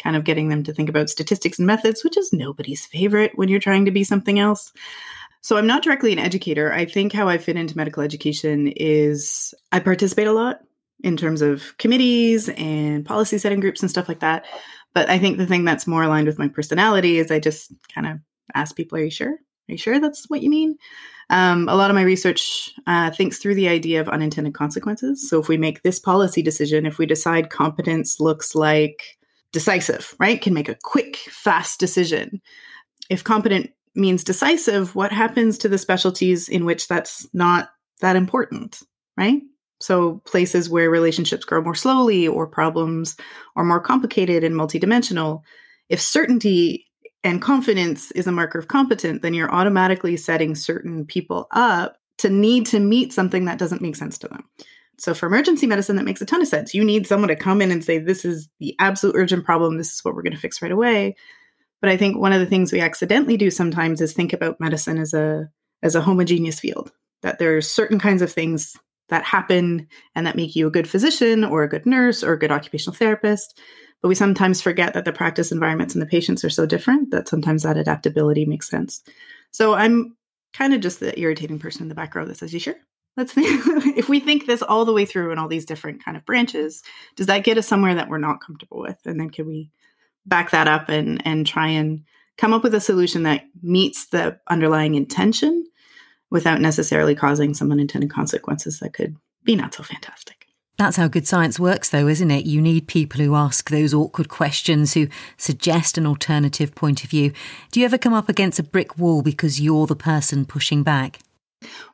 kind 0.00 0.16
of 0.16 0.24
getting 0.24 0.48
them 0.48 0.62
to 0.62 0.72
think 0.72 0.88
about 0.88 1.10
statistics 1.10 1.58
and 1.58 1.66
methods, 1.66 2.04
which 2.04 2.16
is 2.16 2.32
nobody's 2.32 2.86
favorite 2.86 3.32
when 3.34 3.48
you're 3.48 3.60
trying 3.60 3.84
to 3.84 3.90
be 3.90 4.04
something 4.04 4.38
else. 4.38 4.72
So 5.40 5.56
I'm 5.56 5.66
not 5.66 5.82
directly 5.82 6.12
an 6.12 6.18
educator. 6.18 6.72
I 6.72 6.84
think 6.84 7.12
how 7.12 7.28
I 7.28 7.38
fit 7.38 7.56
into 7.56 7.76
medical 7.76 8.02
education 8.02 8.72
is 8.76 9.54
I 9.72 9.80
participate 9.80 10.26
a 10.26 10.32
lot 10.32 10.60
in 11.02 11.16
terms 11.16 11.42
of 11.42 11.76
committees 11.78 12.48
and 12.50 13.04
policy 13.04 13.38
setting 13.38 13.60
groups 13.60 13.82
and 13.82 13.90
stuff 13.90 14.08
like 14.08 14.20
that. 14.20 14.44
But 14.94 15.08
I 15.08 15.18
think 15.18 15.38
the 15.38 15.46
thing 15.46 15.64
that's 15.64 15.86
more 15.86 16.02
aligned 16.02 16.26
with 16.26 16.38
my 16.38 16.48
personality 16.48 17.18
is 17.18 17.30
I 17.30 17.38
just 17.38 17.72
kind 17.94 18.06
of 18.06 18.18
ask 18.54 18.74
people, 18.74 18.98
Are 18.98 19.04
you 19.04 19.10
sure? 19.10 19.32
Are 19.32 19.72
you 19.72 19.78
sure 19.78 20.00
that's 20.00 20.28
what 20.28 20.42
you 20.42 20.50
mean? 20.50 20.76
Um, 21.30 21.68
a 21.68 21.76
lot 21.76 21.90
of 21.90 21.94
my 21.94 22.02
research 22.02 22.72
uh, 22.86 23.10
thinks 23.10 23.38
through 23.38 23.54
the 23.54 23.68
idea 23.68 24.00
of 24.00 24.08
unintended 24.08 24.54
consequences. 24.54 25.28
So 25.28 25.38
if 25.38 25.48
we 25.48 25.58
make 25.58 25.82
this 25.82 26.00
policy 26.00 26.40
decision, 26.42 26.86
if 26.86 26.98
we 26.98 27.04
decide 27.04 27.50
competence 27.50 28.18
looks 28.18 28.54
like 28.54 29.18
decisive, 29.52 30.14
right, 30.18 30.40
can 30.40 30.54
make 30.54 30.70
a 30.70 30.78
quick, 30.82 31.16
fast 31.16 31.78
decision. 31.78 32.40
If 33.10 33.24
competent 33.24 33.70
means 33.94 34.24
decisive, 34.24 34.94
what 34.94 35.12
happens 35.12 35.58
to 35.58 35.68
the 35.68 35.78
specialties 35.78 36.48
in 36.48 36.64
which 36.64 36.88
that's 36.88 37.28
not 37.34 37.70
that 38.00 38.16
important, 38.16 38.80
right? 39.16 39.42
So, 39.80 40.20
places 40.24 40.68
where 40.68 40.90
relationships 40.90 41.44
grow 41.44 41.62
more 41.62 41.74
slowly 41.74 42.26
or 42.26 42.46
problems 42.46 43.16
are 43.54 43.64
more 43.64 43.80
complicated 43.80 44.42
and 44.42 44.54
multidimensional, 44.54 45.42
if 45.88 46.00
certainty 46.00 46.86
and 47.22 47.40
confidence 47.40 48.10
is 48.12 48.26
a 48.26 48.32
marker 48.32 48.58
of 48.58 48.68
competent, 48.68 49.22
then 49.22 49.34
you're 49.34 49.52
automatically 49.52 50.16
setting 50.16 50.54
certain 50.54 51.04
people 51.04 51.46
up 51.52 51.96
to 52.18 52.28
need 52.28 52.66
to 52.66 52.80
meet 52.80 53.12
something 53.12 53.44
that 53.44 53.58
doesn't 53.58 53.82
make 53.82 53.96
sense 53.96 54.18
to 54.18 54.28
them. 54.28 54.44
So, 54.98 55.14
for 55.14 55.26
emergency 55.26 55.66
medicine, 55.66 55.94
that 55.96 56.04
makes 56.04 56.20
a 56.20 56.26
ton 56.26 56.42
of 56.42 56.48
sense. 56.48 56.74
You 56.74 56.84
need 56.84 57.06
someone 57.06 57.28
to 57.28 57.36
come 57.36 57.62
in 57.62 57.70
and 57.70 57.84
say, 57.84 57.98
This 57.98 58.24
is 58.24 58.48
the 58.58 58.74
absolute 58.80 59.14
urgent 59.16 59.44
problem. 59.44 59.78
This 59.78 59.92
is 59.92 60.04
what 60.04 60.14
we're 60.14 60.22
going 60.22 60.32
to 60.32 60.40
fix 60.40 60.60
right 60.60 60.72
away. 60.72 61.14
But 61.80 61.90
I 61.90 61.96
think 61.96 62.18
one 62.18 62.32
of 62.32 62.40
the 62.40 62.46
things 62.46 62.72
we 62.72 62.80
accidentally 62.80 63.36
do 63.36 63.50
sometimes 63.50 64.00
is 64.00 64.12
think 64.12 64.32
about 64.32 64.58
medicine 64.58 64.98
as 64.98 65.14
a 65.14 65.48
as 65.84 65.94
a 65.94 66.02
homogeneous 66.02 66.58
field. 66.58 66.90
That 67.22 67.38
there 67.38 67.56
are 67.56 67.62
certain 67.62 68.00
kinds 68.00 68.22
of 68.22 68.32
things 68.32 68.76
that 69.08 69.24
happen 69.24 69.88
and 70.14 70.26
that 70.26 70.36
make 70.36 70.54
you 70.54 70.66
a 70.66 70.70
good 70.70 70.88
physician 70.88 71.44
or 71.44 71.62
a 71.62 71.68
good 71.68 71.86
nurse 71.86 72.22
or 72.22 72.32
a 72.32 72.38
good 72.38 72.52
occupational 72.52 72.96
therapist. 72.96 73.58
But 74.00 74.08
we 74.08 74.14
sometimes 74.14 74.60
forget 74.60 74.94
that 74.94 75.04
the 75.04 75.12
practice 75.12 75.50
environments 75.50 75.94
and 75.94 76.02
the 76.02 76.06
patients 76.06 76.44
are 76.44 76.50
so 76.50 76.66
different 76.66 77.10
that 77.10 77.28
sometimes 77.28 77.62
that 77.62 77.76
adaptability 77.76 78.44
makes 78.44 78.68
sense. 78.68 79.02
So 79.50 79.74
I'm 79.74 80.16
kind 80.52 80.74
of 80.74 80.80
just 80.80 81.00
the 81.00 81.18
irritating 81.18 81.58
person 81.58 81.82
in 81.82 81.88
the 81.88 81.94
back 81.94 82.14
row 82.14 82.24
that 82.24 82.36
says, 82.36 82.52
You 82.52 82.60
sure? 82.60 82.76
Let's 83.16 83.32
think 83.32 83.48
if 83.98 84.08
we 84.08 84.20
think 84.20 84.46
this 84.46 84.62
all 84.62 84.84
the 84.84 84.92
way 84.92 85.04
through 85.04 85.32
in 85.32 85.38
all 85.38 85.48
these 85.48 85.64
different 85.64 86.04
kind 86.04 86.16
of 86.16 86.24
branches, 86.24 86.82
does 87.16 87.26
that 87.26 87.44
get 87.44 87.58
us 87.58 87.66
somewhere 87.66 87.96
that 87.96 88.08
we're 88.08 88.18
not 88.18 88.40
comfortable 88.40 88.80
with? 88.80 88.98
And 89.04 89.18
then 89.18 89.30
can 89.30 89.46
we 89.46 89.70
back 90.24 90.50
that 90.50 90.68
up 90.68 90.88
and 90.88 91.26
and 91.26 91.46
try 91.46 91.68
and 91.68 92.04
come 92.36 92.52
up 92.52 92.62
with 92.62 92.74
a 92.74 92.80
solution 92.80 93.24
that 93.24 93.44
meets 93.62 94.06
the 94.06 94.38
underlying 94.48 94.94
intention 94.94 95.64
without 96.30 96.60
necessarily 96.60 97.14
causing 97.14 97.54
some 97.54 97.72
unintended 97.72 98.10
consequences 98.10 98.80
that 98.80 98.92
could 98.92 99.16
be 99.44 99.56
not 99.56 99.74
so 99.74 99.82
fantastic. 99.82 100.46
That's 100.78 100.96
how 100.96 101.08
good 101.08 101.26
science 101.26 101.58
works, 101.58 101.90
though, 101.90 102.06
isn't 102.06 102.30
it? 102.30 102.46
You 102.46 102.62
need 102.62 102.86
people 102.86 103.20
who 103.20 103.34
ask 103.34 103.68
those 103.68 103.92
awkward 103.92 104.28
questions, 104.28 104.94
who 104.94 105.08
suggest 105.36 105.98
an 105.98 106.06
alternative 106.06 106.72
point 106.76 107.02
of 107.02 107.10
view. 107.10 107.32
Do 107.72 107.80
you 107.80 107.86
ever 107.86 107.98
come 107.98 108.14
up 108.14 108.28
against 108.28 108.60
a 108.60 108.62
brick 108.62 108.96
wall 108.96 109.22
because 109.22 109.60
you're 109.60 109.88
the 109.88 109.96
person 109.96 110.44
pushing 110.44 110.84
back? 110.84 111.18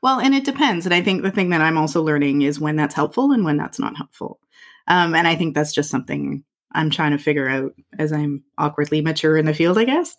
Well, 0.03 0.21
and 0.21 0.35
it 0.35 0.45
depends. 0.45 0.85
And 0.85 0.95
I 0.95 1.00
think 1.00 1.23
the 1.23 1.31
thing 1.31 1.49
that 1.49 1.62
I'm 1.62 1.79
also 1.79 2.03
learning 2.03 2.43
is 2.43 2.61
when 2.61 2.76
that's 2.76 2.95
helpful 2.95 3.33
and 3.33 3.43
when 3.43 3.57
that's 3.57 3.79
not 3.79 3.97
helpful. 3.97 4.38
Um, 4.87 5.14
and 5.14 5.26
I 5.26 5.35
think 5.35 5.55
that's 5.55 5.73
just 5.73 5.88
something 5.88 6.45
I'm 6.75 6.91
trying 6.91 7.12
to 7.12 7.19
figure 7.19 7.49
out 7.49 7.73
as 7.99 8.12
I'm 8.12 8.43
awkwardly 8.59 9.00
mature 9.00 9.38
in 9.38 9.47
the 9.47 9.55
field, 9.55 9.79
I 9.79 9.85
guess. 9.85 10.14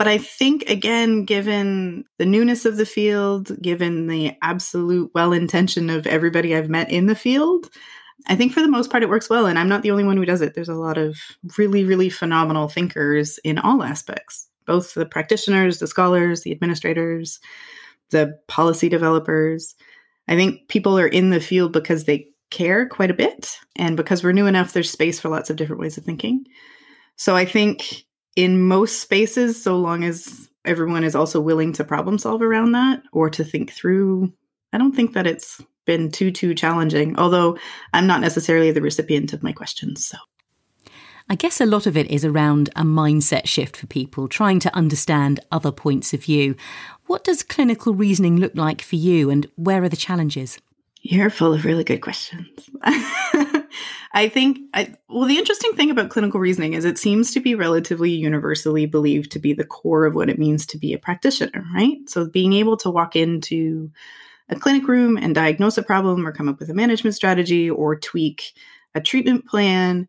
But 0.00 0.08
I 0.08 0.16
think, 0.16 0.62
again, 0.70 1.26
given 1.26 2.06
the 2.16 2.24
newness 2.24 2.64
of 2.64 2.78
the 2.78 2.86
field, 2.86 3.60
given 3.60 4.06
the 4.06 4.34
absolute 4.40 5.10
well 5.14 5.34
intention 5.34 5.90
of 5.90 6.06
everybody 6.06 6.56
I've 6.56 6.70
met 6.70 6.90
in 6.90 7.04
the 7.04 7.14
field, 7.14 7.68
I 8.26 8.34
think 8.34 8.54
for 8.54 8.62
the 8.62 8.68
most 8.68 8.90
part 8.90 9.02
it 9.02 9.10
works 9.10 9.28
well. 9.28 9.44
And 9.44 9.58
I'm 9.58 9.68
not 9.68 9.82
the 9.82 9.90
only 9.90 10.04
one 10.04 10.16
who 10.16 10.24
does 10.24 10.40
it. 10.40 10.54
There's 10.54 10.70
a 10.70 10.74
lot 10.74 10.96
of 10.96 11.18
really, 11.58 11.84
really 11.84 12.08
phenomenal 12.08 12.66
thinkers 12.66 13.36
in 13.44 13.58
all 13.58 13.82
aspects, 13.82 14.48
both 14.64 14.94
the 14.94 15.04
practitioners, 15.04 15.80
the 15.80 15.86
scholars, 15.86 16.44
the 16.44 16.52
administrators, 16.52 17.38
the 18.08 18.38
policy 18.48 18.88
developers. 18.88 19.74
I 20.28 20.34
think 20.34 20.66
people 20.68 20.98
are 20.98 21.08
in 21.08 21.28
the 21.28 21.40
field 21.40 21.74
because 21.74 22.04
they 22.04 22.26
care 22.48 22.88
quite 22.88 23.10
a 23.10 23.14
bit. 23.14 23.58
And 23.76 23.98
because 23.98 24.24
we're 24.24 24.32
new 24.32 24.46
enough, 24.46 24.72
there's 24.72 24.90
space 24.90 25.20
for 25.20 25.28
lots 25.28 25.50
of 25.50 25.56
different 25.56 25.82
ways 25.82 25.98
of 25.98 26.04
thinking. 26.04 26.46
So 27.16 27.36
I 27.36 27.44
think 27.44 28.06
in 28.36 28.60
most 28.60 29.00
spaces, 29.00 29.62
so 29.62 29.76
long 29.76 30.04
as 30.04 30.48
everyone 30.64 31.04
is 31.04 31.14
also 31.14 31.40
willing 31.40 31.72
to 31.74 31.84
problem 31.84 32.18
solve 32.18 32.42
around 32.42 32.72
that 32.72 33.02
or 33.12 33.30
to 33.30 33.44
think 33.44 33.72
through. 33.72 34.32
I 34.72 34.78
don't 34.78 34.94
think 34.94 35.14
that 35.14 35.26
it's 35.26 35.60
been 35.84 36.10
too 36.10 36.30
too 36.30 36.54
challenging, 36.54 37.18
although 37.18 37.58
I'm 37.92 38.06
not 38.06 38.20
necessarily 38.20 38.70
the 38.70 38.82
recipient 38.82 39.32
of 39.32 39.42
my 39.42 39.52
questions. 39.52 40.06
So 40.06 40.18
I 41.28 41.36
guess 41.36 41.60
a 41.60 41.66
lot 41.66 41.86
of 41.86 41.96
it 41.96 42.10
is 42.10 42.24
around 42.24 42.70
a 42.74 42.82
mindset 42.82 43.46
shift 43.46 43.76
for 43.76 43.86
people, 43.86 44.28
trying 44.28 44.58
to 44.60 44.74
understand 44.74 45.40
other 45.52 45.72
points 45.72 46.12
of 46.12 46.24
view. 46.24 46.56
What 47.06 47.24
does 47.24 47.42
clinical 47.42 47.94
reasoning 47.94 48.36
look 48.36 48.54
like 48.54 48.82
for 48.82 48.96
you, 48.96 49.30
and 49.30 49.46
where 49.56 49.82
are 49.82 49.88
the 49.88 49.96
challenges? 49.96 50.58
You're 51.02 51.30
full 51.30 51.54
of 51.54 51.64
really 51.64 51.84
good 51.84 52.02
questions. 52.02 52.68
I 54.12 54.28
think, 54.28 54.58
I, 54.74 54.94
well, 55.08 55.26
the 55.26 55.38
interesting 55.38 55.72
thing 55.74 55.90
about 55.90 56.10
clinical 56.10 56.40
reasoning 56.40 56.74
is 56.74 56.84
it 56.84 56.98
seems 56.98 57.32
to 57.32 57.40
be 57.40 57.54
relatively 57.54 58.10
universally 58.10 58.86
believed 58.86 59.30
to 59.32 59.38
be 59.38 59.52
the 59.52 59.64
core 59.64 60.06
of 60.06 60.14
what 60.14 60.28
it 60.28 60.38
means 60.38 60.66
to 60.66 60.78
be 60.78 60.92
a 60.92 60.98
practitioner, 60.98 61.64
right? 61.74 61.98
So 62.08 62.28
being 62.28 62.52
able 62.52 62.76
to 62.78 62.90
walk 62.90 63.16
into 63.16 63.90
a 64.48 64.56
clinic 64.56 64.86
room 64.88 65.16
and 65.16 65.34
diagnose 65.34 65.78
a 65.78 65.82
problem 65.82 66.26
or 66.26 66.32
come 66.32 66.48
up 66.48 66.58
with 66.58 66.70
a 66.70 66.74
management 66.74 67.14
strategy 67.14 67.70
or 67.70 67.96
tweak 67.96 68.52
a 68.94 69.00
treatment 69.00 69.46
plan 69.46 70.08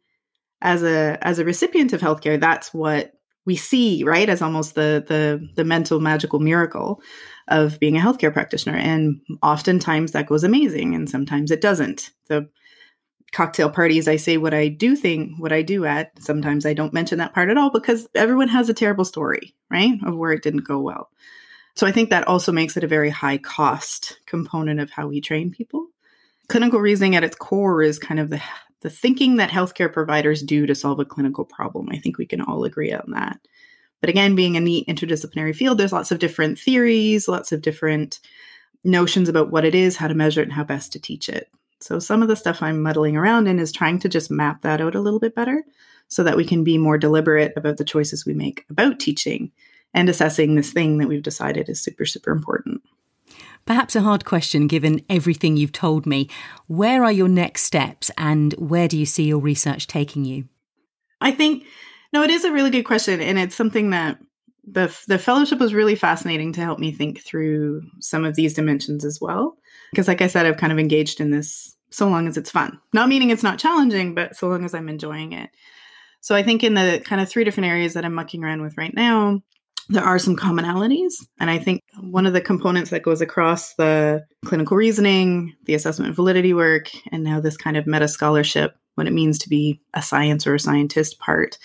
as 0.61 0.83
a 0.83 1.17
as 1.21 1.39
a 1.39 1.45
recipient 1.45 1.93
of 1.93 2.01
healthcare 2.01 2.39
that's 2.39 2.73
what 2.73 3.13
we 3.45 3.55
see 3.55 4.03
right 4.03 4.29
as 4.29 4.41
almost 4.41 4.75
the 4.75 5.03
the 5.07 5.47
the 5.55 5.63
mental 5.63 5.99
magical 5.99 6.39
miracle 6.39 7.01
of 7.47 7.79
being 7.79 7.97
a 7.97 7.99
healthcare 7.99 8.33
practitioner 8.33 8.77
and 8.77 9.19
oftentimes 9.41 10.11
that 10.11 10.27
goes 10.27 10.43
amazing 10.43 10.95
and 10.95 11.09
sometimes 11.09 11.51
it 11.51 11.61
doesn't 11.61 12.11
the 12.27 12.47
cocktail 13.31 13.69
parties 13.69 14.07
i 14.07 14.15
say 14.15 14.37
what 14.37 14.53
i 14.53 14.67
do 14.67 14.95
think 14.95 15.37
what 15.37 15.51
i 15.51 15.61
do 15.61 15.85
at 15.85 16.11
sometimes 16.21 16.65
i 16.65 16.73
don't 16.73 16.93
mention 16.93 17.17
that 17.17 17.33
part 17.33 17.49
at 17.49 17.57
all 17.57 17.69
because 17.69 18.07
everyone 18.15 18.47
has 18.47 18.69
a 18.69 18.73
terrible 18.73 19.05
story 19.05 19.55
right 19.69 19.93
of 20.05 20.15
where 20.15 20.31
it 20.31 20.43
didn't 20.43 20.67
go 20.67 20.79
well 20.79 21.09
so 21.75 21.87
i 21.87 21.91
think 21.91 22.09
that 22.09 22.27
also 22.27 22.51
makes 22.51 22.75
it 22.75 22.83
a 22.83 22.87
very 22.87 23.09
high 23.09 23.37
cost 23.37 24.19
component 24.25 24.79
of 24.79 24.89
how 24.91 25.07
we 25.07 25.21
train 25.21 25.49
people 25.51 25.87
clinical 26.49 26.79
reasoning 26.79 27.15
at 27.15 27.23
its 27.23 27.35
core 27.35 27.81
is 27.81 27.97
kind 27.97 28.19
of 28.19 28.29
the 28.29 28.41
the 28.81 28.89
thinking 28.89 29.37
that 29.37 29.49
healthcare 29.49 29.91
providers 29.91 30.41
do 30.41 30.65
to 30.65 30.75
solve 30.75 30.99
a 30.99 31.05
clinical 31.05 31.45
problem. 31.45 31.87
I 31.91 31.97
think 31.97 32.17
we 32.17 32.25
can 32.25 32.41
all 32.41 32.63
agree 32.63 32.91
on 32.91 33.11
that. 33.11 33.39
But 34.01 34.09
again, 34.09 34.35
being 34.35 34.57
a 34.57 34.59
neat 34.59 34.87
interdisciplinary 34.87 35.55
field, 35.55 35.77
there's 35.77 35.93
lots 35.93 36.11
of 36.11 36.19
different 36.19 36.59
theories, 36.59 37.27
lots 37.27 37.51
of 37.51 37.61
different 37.61 38.19
notions 38.83 39.29
about 39.29 39.51
what 39.51 39.63
it 39.63 39.75
is, 39.75 39.95
how 39.95 40.07
to 40.07 40.15
measure 40.15 40.41
it, 40.41 40.45
and 40.45 40.53
how 40.53 40.63
best 40.63 40.91
to 40.93 40.99
teach 40.99 41.29
it. 41.29 41.47
So 41.81 41.99
some 41.99 42.21
of 42.21 42.27
the 42.27 42.35
stuff 42.35 42.61
I'm 42.61 42.81
muddling 42.81 43.17
around 43.17 43.47
in 43.47 43.59
is 43.59 43.71
trying 43.71 43.99
to 43.99 44.09
just 44.09 44.31
map 44.31 44.61
that 44.61 44.81
out 44.81 44.95
a 44.95 45.01
little 45.01 45.19
bit 45.19 45.35
better 45.35 45.63
so 46.07 46.23
that 46.23 46.37
we 46.37 46.45
can 46.45 46.63
be 46.63 46.77
more 46.77 46.97
deliberate 46.97 47.53
about 47.55 47.77
the 47.77 47.85
choices 47.85 48.25
we 48.25 48.33
make 48.33 48.65
about 48.69 48.99
teaching 48.99 49.51
and 49.93 50.09
assessing 50.09 50.55
this 50.55 50.71
thing 50.71 50.97
that 50.97 51.07
we've 51.07 51.23
decided 51.23 51.69
is 51.69 51.81
super, 51.81 52.05
super 52.05 52.31
important. 52.31 52.81
Perhaps 53.65 53.95
a 53.95 54.01
hard 54.01 54.25
question 54.25 54.67
given 54.67 55.03
everything 55.09 55.55
you've 55.55 55.71
told 55.71 56.05
me. 56.05 56.29
Where 56.67 57.03
are 57.03 57.11
your 57.11 57.27
next 57.27 57.63
steps 57.63 58.09
and 58.17 58.53
where 58.53 58.87
do 58.87 58.97
you 58.97 59.05
see 59.05 59.23
your 59.23 59.39
research 59.39 59.87
taking 59.87 60.25
you? 60.25 60.45
I 61.19 61.31
think, 61.31 61.65
no, 62.11 62.23
it 62.23 62.29
is 62.29 62.43
a 62.43 62.51
really 62.51 62.71
good 62.71 62.83
question. 62.83 63.21
And 63.21 63.37
it's 63.37 63.55
something 63.55 63.91
that 63.91 64.17
the, 64.63 64.95
the 65.07 65.19
fellowship 65.19 65.59
was 65.59 65.73
really 65.73 65.95
fascinating 65.95 66.53
to 66.53 66.61
help 66.61 66.79
me 66.79 66.91
think 66.91 67.21
through 67.21 67.83
some 67.99 68.25
of 68.25 68.35
these 68.35 68.53
dimensions 68.53 69.05
as 69.05 69.19
well. 69.21 69.57
Because, 69.91 70.07
like 70.07 70.21
I 70.21 70.27
said, 70.27 70.45
I've 70.45 70.57
kind 70.57 70.73
of 70.73 70.79
engaged 70.79 71.19
in 71.19 71.31
this 71.31 71.75
so 71.91 72.07
long 72.07 72.27
as 72.27 72.37
it's 72.37 72.49
fun. 72.49 72.79
Not 72.93 73.09
meaning 73.09 73.29
it's 73.29 73.43
not 73.43 73.59
challenging, 73.59 74.15
but 74.15 74.35
so 74.35 74.47
long 74.47 74.65
as 74.65 74.73
I'm 74.73 74.89
enjoying 74.89 75.33
it. 75.33 75.49
So 76.21 76.35
I 76.35 76.43
think 76.43 76.63
in 76.63 76.75
the 76.75 77.01
kind 77.03 77.21
of 77.21 77.29
three 77.29 77.43
different 77.43 77.67
areas 77.67 77.93
that 77.93 78.05
I'm 78.05 78.13
mucking 78.13 78.43
around 78.43 78.61
with 78.61 78.77
right 78.77 78.93
now, 78.93 79.41
there 79.89 80.03
are 80.03 80.19
some 80.19 80.37
commonalities. 80.37 81.13
And 81.39 81.49
I 81.49 81.57
think 81.57 81.81
one 81.99 82.25
of 82.25 82.33
the 82.33 82.41
components 82.41 82.91
that 82.91 83.03
goes 83.03 83.19
across 83.21 83.73
the 83.73 84.25
clinical 84.45 84.77
reasoning, 84.77 85.53
the 85.65 85.73
assessment 85.73 86.15
validity 86.15 86.53
work, 86.53 86.89
and 87.11 87.23
now 87.23 87.41
this 87.41 87.57
kind 87.57 87.75
of 87.75 87.87
meta 87.87 88.07
scholarship, 88.07 88.75
what 88.95 89.07
it 89.07 89.13
means 89.13 89.37
to 89.39 89.49
be 89.49 89.81
a 89.93 90.01
science 90.01 90.47
or 90.47 90.55
a 90.55 90.59
scientist 90.59 91.19
part, 91.19 91.57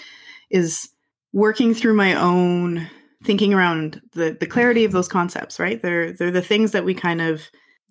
is 0.51 0.89
working 1.33 1.75
through 1.75 1.95
my 1.95 2.15
own 2.15 2.89
thinking 3.23 3.55
around 3.55 4.01
the, 4.13 4.37
the 4.39 4.47
clarity 4.47 4.85
of 4.85 4.93
those 4.93 5.09
concepts, 5.09 5.61
right? 5.61 5.81
They're, 5.81 6.13
they're 6.13 6.31
the 6.31 6.43
things 6.43 6.73
that 6.73 6.85
we 6.85 6.95
kind 6.95 7.21
of 7.21 7.43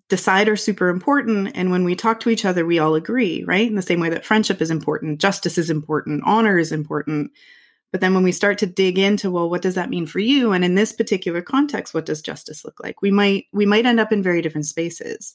decide 0.10 0.48
are 0.48 0.56
super 0.56 0.90
important. 0.90 1.52
And 1.56 1.72
when 1.72 1.84
we 1.84 1.96
talk 1.96 2.20
to 2.22 2.30
each 2.30 2.46
other, 2.46 2.66
we 2.66 2.80
all 2.80 2.96
agree, 2.96 3.44
right? 3.44 3.68
In 3.68 3.76
the 3.76 3.82
same 3.82 4.00
way 4.00 4.10
that 4.10 4.26
friendship 4.26 4.62
is 4.62 4.70
important, 4.70 5.20
justice 5.20 5.58
is 5.58 5.70
important, 5.70 6.24
honor 6.26 6.58
is 6.58 6.72
important 6.72 7.32
but 7.96 8.02
then 8.02 8.14
when 8.14 8.24
we 8.24 8.34
start 8.34 8.58
to 8.58 8.66
dig 8.66 9.00
into, 9.00 9.32
well, 9.32 9.50
what 9.50 9.62
does 9.62 9.76
that 9.76 9.90
mean 9.90 10.06
for 10.06 10.20
you? 10.20 10.52
And 10.52 10.66
in 10.66 10.76
this 10.76 10.92
particular 10.92 11.42
context, 11.42 11.94
what 11.94 12.06
does 12.06 12.22
justice 12.22 12.66
look 12.66 12.78
like? 12.84 13.02
We 13.02 13.10
might 13.10 13.46
we 13.54 13.66
might 13.66 13.86
end 13.86 14.02
up 14.02 14.12
in 14.12 14.22
very 14.22 14.42
different 14.42 14.66
spaces. 14.66 15.34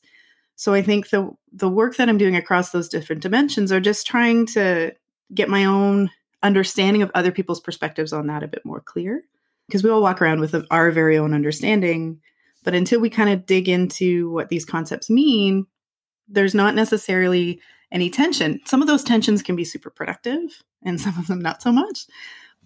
So 0.57 0.75
I 0.75 0.83
think 0.83 1.09
the 1.09 1.31
the 1.51 1.71
work 1.71 1.97
that 1.97 2.11
I'm 2.11 2.19
doing 2.19 2.37
across 2.37 2.69
those 2.69 2.91
different 2.91 3.23
dimensions 3.23 3.73
are 3.73 3.81
just 3.81 4.07
trying 4.07 4.45
to 4.49 4.93
get 5.33 5.49
my 5.49 5.65
own 5.65 6.11
understanding 6.43 7.01
of 7.01 7.11
other 7.15 7.33
people's 7.33 7.61
perspectives 7.61 8.13
on 8.13 8.27
that 8.27 8.43
a 8.43 8.49
bit 8.49 8.67
more 8.67 8.81
clear. 8.81 9.23
Because 9.67 9.83
we 9.83 9.89
all 9.89 10.03
walk 10.03 10.21
around 10.21 10.41
with 10.41 10.55
our 10.71 10.91
very 10.91 11.17
own 11.17 11.33
understanding, 11.33 12.21
but 12.65 12.75
until 12.75 13.01
we 13.01 13.11
kind 13.11 13.31
of 13.31 13.47
dig 13.47 13.69
into 13.69 14.31
what 14.31 14.49
these 14.49 14.65
concepts 14.65 15.11
mean, 15.11 15.67
there's 16.29 16.55
not 16.55 16.75
necessarily 16.75 17.61
any 17.93 18.11
tension. 18.11 18.61
Some 18.67 18.83
of 18.83 18.89
those 18.89 19.03
tensions 19.03 19.43
can 19.43 19.57
be 19.57 19.65
super 19.65 19.91
productive 19.91 20.63
and 20.85 21.01
some 21.01 21.19
of 21.19 21.27
them 21.27 21.41
not 21.41 21.63
so 21.63 21.73
much. 21.73 22.07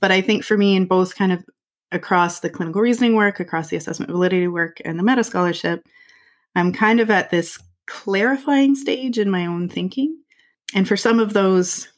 But 0.01 0.13
I 0.13 0.21
think 0.21 0.45
for 0.45 0.59
me, 0.59 0.77
in 0.77 0.87
both 0.87 1.17
kind 1.17 1.33
of 1.33 1.45
across 1.93 2.41
the 2.41 2.51
clinical 2.51 2.83
reasoning 2.83 3.15
work, 3.15 3.41
across 3.41 3.69
the 3.69 3.77
assessment 3.77 4.11
validity 4.11 4.49
work, 4.49 4.81
and 4.85 4.99
the 4.99 5.03
meta 5.03 5.25
scholarship, 5.25 5.87
I'm 6.55 6.73
kind 6.73 7.01
of 7.01 7.11
at 7.11 7.31
this 7.31 7.59
clarifying 7.87 8.75
stage 8.75 9.19
in 9.19 9.31
my 9.31 9.47
own 9.47 9.69
thinking. 9.69 10.19
And 10.75 10.87
for 10.87 10.97
some 10.97 11.21
of 11.21 11.33
those 11.33 11.89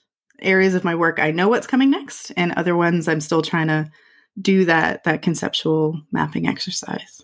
areas 0.41 0.75
of 0.75 0.85
my 0.85 0.95
work, 0.95 1.19
I 1.19 1.31
know 1.31 1.49
what's 1.49 1.67
coming 1.67 1.91
next, 1.91 2.31
and 2.37 2.53
other 2.53 2.77
ones 2.77 3.09
I'm 3.09 3.21
still 3.21 3.43
trying 3.43 3.69
to 3.69 3.91
do 4.41 4.67
that 4.67 5.05
that 5.05 5.23
conceptual 5.23 6.01
mapping 6.13 6.47
exercise. 6.47 7.23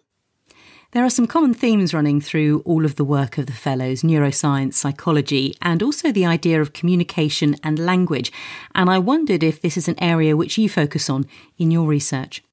There 0.93 1.07
are 1.07 1.11
some 1.11 1.27
common 1.27 1.55
themes 1.55 1.95
running 1.95 2.21
through 2.21 2.61
all 2.67 2.85
of 2.85 2.97
the 2.97 3.05
work 3.05 3.39
of 3.39 3.47
the 3.47 3.53
fellows 3.55 4.03
neuroscience, 4.03 4.75
psychology, 4.75 5.57
and 5.63 5.83
also 5.83 6.13
the 6.13 6.27
idea 6.27 6.61
of 6.61 6.75
communication 6.75 7.57
and 7.65 7.79
language. 7.79 8.31
And 8.75 8.91
I 8.91 8.99
wondered 8.99 9.43
if 9.43 9.63
this 9.63 9.79
is 9.79 9.89
an 9.89 10.03
area 10.03 10.37
which 10.37 10.59
you 10.59 10.69
focus 10.69 11.09
on 11.09 11.25
in 11.57 11.71
your 11.71 11.87
research. 11.87 12.45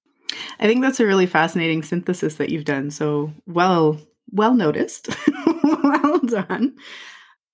I 0.57 0.67
think 0.67 0.81
that's 0.81 1.01
a 1.01 1.05
really 1.05 1.25
fascinating 1.25 1.83
synthesis 1.83 2.35
that 2.35 2.49
you've 2.49 2.63
done. 2.63 2.91
So 2.91 3.33
well, 3.45 3.99
well 4.31 4.53
noticed. 4.53 5.09
well 5.83 6.19
done. 6.19 6.77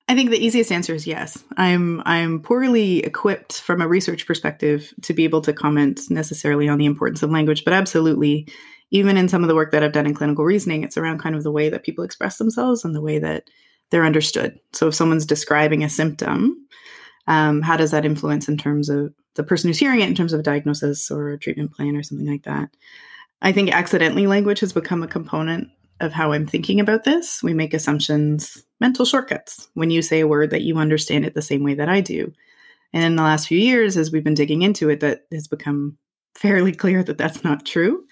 I 0.08 0.13
think 0.13 0.30
the 0.30 0.46
easiest 0.46 0.72
answer 0.72 0.94
is 0.94 1.08
yes. 1.08 1.44
I'm 1.58 2.04
I'm 2.06 2.42
poorly 2.42 3.00
equipped 3.00 3.60
from 3.60 3.82
a 3.82 3.88
research 3.88 4.27
perspective 4.27 4.94
to 5.01 5.15
be 5.15 5.24
able 5.24 5.42
to 5.42 5.54
comment 5.54 6.01
necessarily 6.12 6.70
on 6.70 6.77
the 6.77 6.86
importance 6.86 7.24
of 7.24 7.32
language, 7.32 7.63
but 7.63 7.74
absolutely 7.74 8.48
even 8.92 9.18
in 9.18 9.27
some 9.27 9.44
of 9.44 9.48
the 9.48 9.56
work 9.56 9.72
that 9.72 9.84
I've 9.84 9.92
done 9.92 10.06
in 10.06 10.13
clinical 10.13 10.46
reasoning, 10.46 10.84
it's 10.84 10.98
around 10.98 11.20
kind 11.20 11.36
of 11.36 11.44
the 11.44 11.51
way 11.51 11.70
that 11.70 11.84
people 11.84 12.04
express 12.04 12.38
themselves 12.38 12.86
and 12.86 12.96
the 12.96 13.01
way 13.01 13.20
that 13.20 13.50
they're 13.89 14.06
understood. 14.06 14.60
So 14.74 14.88
if 14.88 14.96
someone's 14.96 15.25
describing 15.25 15.84
a 15.84 15.89
symptom, 15.89 16.68
um, 17.27 17.62
how 17.62 17.77
does 17.77 17.92
that 17.92 18.06
influence 18.06 18.48
in 18.48 18.58
terms 18.58 18.89
of 18.89 19.13
the 19.36 19.44
person 19.44 19.70
who's 19.70 19.80
hearing 19.80 20.01
it 20.01 20.08
in 20.08 20.15
terms 20.15 20.34
of 20.34 20.39
a 20.39 20.44
diagnosis 20.44 21.10
or 21.10 21.30
a 21.30 21.39
treatment 21.39 21.74
plan 21.74 21.96
or 21.96 22.04
something 22.04 22.27
like 22.27 22.44
that? 22.44 22.70
I 23.42 23.51
think 23.51 23.74
accidentally 23.74 24.27
language 24.27 24.60
has 24.62 24.74
become 24.74 25.04
a 25.04 25.08
component 25.08 25.70
of 26.00 26.12
how 26.12 26.32
I'm 26.32 26.46
thinking 26.46 26.80
about 26.80 27.04
this. 27.04 27.42
We 27.42 27.54
make 27.54 27.74
assumptions, 27.74 28.63
mental 28.80 29.06
shortcuts, 29.06 29.70
when 29.74 29.89
you 29.89 30.01
say 30.01 30.20
a 30.20 30.27
word 30.27 30.50
that 30.51 30.63
you 30.63 30.77
understand 30.77 31.25
it 31.25 31.34
the 31.34 31.42
same 31.42 31.63
way 31.63 31.74
that 31.75 31.89
I 31.89 32.01
do. 32.01 32.34
And 32.94 33.04
in 33.04 33.15
the 33.15 33.24
last 33.24 33.48
few 33.48 33.60
years, 33.60 33.98
as 33.98 34.12
we've 34.12 34.24
been 34.24 34.34
digging 34.34 34.62
into 34.62 34.89
it, 34.89 35.00
that 35.01 35.25
has 35.32 35.48
become 35.48 35.98
fairly 36.36 36.72
clear 36.74 37.04
that 37.04 37.18
that's 37.18 37.44
not 37.44 37.65
true. 37.65 38.06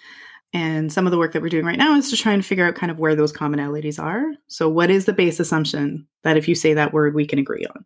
And 0.54 0.94
some 0.94 1.08
of 1.08 1.12
the 1.12 1.18
work 1.18 1.34
that 1.34 1.42
we're 1.42 1.50
doing 1.50 1.66
right 1.66 1.80
now 1.80 1.96
is 1.96 2.12
to 2.12 2.18
try 2.18 2.32
and 2.32 2.46
figure 2.46 2.66
out 2.66 2.76
kind 2.76 2.92
of 2.92 3.00
where 3.00 3.16
those 3.16 3.34
commonalities 3.34 4.02
are. 4.02 4.24
So, 4.48 4.70
what 4.70 4.92
is 4.92 5.06
the 5.06 5.14
base 5.14 5.40
assumption 5.40 6.08
that 6.22 6.38
if 6.38 6.48
you 6.48 6.54
say 6.54 6.76
that 6.76 6.94
word, 6.94 7.16
we 7.16 7.26
can 7.26 7.40
agree 7.40 7.66
on? 7.66 7.86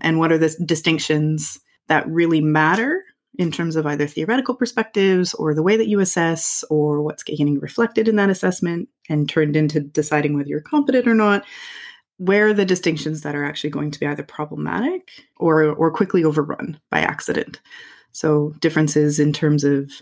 And 0.00 0.18
what 0.18 0.32
are 0.32 0.38
the 0.38 0.54
distinctions 0.66 1.60
that 1.86 2.08
really 2.08 2.40
matter 2.40 3.04
in 3.38 3.52
terms 3.52 3.76
of 3.76 3.86
either 3.86 4.06
theoretical 4.06 4.54
perspectives 4.54 5.34
or 5.34 5.54
the 5.54 5.62
way 5.62 5.76
that 5.76 5.86
you 5.88 6.00
assess 6.00 6.64
or 6.68 7.00
what's 7.00 7.22
getting 7.22 7.60
reflected 7.60 8.08
in 8.08 8.16
that 8.16 8.30
assessment 8.30 8.88
and 9.08 9.28
turned 9.28 9.56
into 9.56 9.80
deciding 9.80 10.34
whether 10.34 10.48
you're 10.48 10.60
competent 10.60 11.06
or 11.06 11.14
not? 11.14 11.44
Where 12.16 12.48
are 12.48 12.54
the 12.54 12.66
distinctions 12.66 13.22
that 13.22 13.34
are 13.34 13.44
actually 13.44 13.70
going 13.70 13.92
to 13.92 14.00
be 14.00 14.06
either 14.06 14.24
problematic 14.24 15.10
or, 15.36 15.62
or 15.62 15.90
quickly 15.92 16.24
overrun 16.24 16.80
by 16.90 17.00
accident? 17.00 17.60
So, 18.12 18.52
differences 18.58 19.20
in 19.20 19.32
terms 19.32 19.62
of 19.62 19.92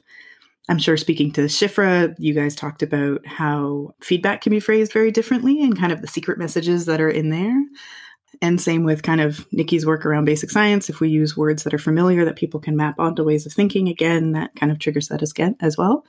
I'm 0.68 0.78
sure 0.78 0.96
speaking 0.96 1.32
to 1.32 1.42
Shifra, 1.42 2.14
you 2.18 2.34
guys 2.34 2.54
talked 2.54 2.82
about 2.82 3.26
how 3.26 3.94
feedback 4.00 4.42
can 4.42 4.50
be 4.50 4.60
phrased 4.60 4.92
very 4.92 5.10
differently 5.10 5.62
and 5.62 5.78
kind 5.78 5.92
of 5.92 6.02
the 6.02 6.08
secret 6.08 6.38
messages 6.38 6.86
that 6.86 7.00
are 7.00 7.08
in 7.08 7.30
there. 7.30 7.64
And 8.42 8.60
same 8.60 8.84
with 8.84 9.02
kind 9.02 9.20
of 9.20 9.50
Nikki's 9.52 9.86
work 9.86 10.04
around 10.04 10.26
basic 10.26 10.50
science. 10.50 10.90
If 10.90 11.00
we 11.00 11.08
use 11.08 11.36
words 11.36 11.64
that 11.64 11.74
are 11.74 11.78
familiar 11.78 12.24
that 12.26 12.36
people 12.36 12.60
can 12.60 12.76
map 12.76 13.00
onto 13.00 13.24
ways 13.24 13.46
of 13.46 13.52
thinking, 13.52 13.88
again, 13.88 14.32
that 14.32 14.54
kind 14.54 14.70
of 14.70 14.78
triggers 14.78 15.08
that 15.08 15.22
as, 15.22 15.32
as 15.60 15.78
well. 15.78 16.04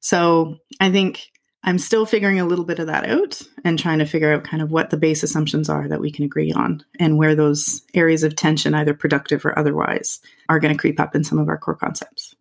So 0.00 0.58
I 0.78 0.92
think 0.92 1.32
I'm 1.64 1.78
still 1.78 2.06
figuring 2.06 2.38
a 2.38 2.44
little 2.44 2.64
bit 2.64 2.78
of 2.78 2.86
that 2.86 3.08
out 3.08 3.42
and 3.64 3.76
trying 3.76 3.98
to 3.98 4.06
figure 4.06 4.32
out 4.32 4.44
kind 4.44 4.62
of 4.62 4.70
what 4.70 4.90
the 4.90 4.96
base 4.96 5.24
assumptions 5.24 5.68
are 5.68 5.88
that 5.88 6.00
we 6.00 6.12
can 6.12 6.24
agree 6.24 6.52
on 6.52 6.84
and 7.00 7.18
where 7.18 7.34
those 7.34 7.82
areas 7.94 8.22
of 8.22 8.36
tension, 8.36 8.74
either 8.74 8.94
productive 8.94 9.44
or 9.44 9.58
otherwise, 9.58 10.20
are 10.48 10.60
going 10.60 10.72
to 10.72 10.78
creep 10.78 11.00
up 11.00 11.16
in 11.16 11.24
some 11.24 11.38
of 11.38 11.48
our 11.48 11.58
core 11.58 11.74
concepts. 11.74 12.35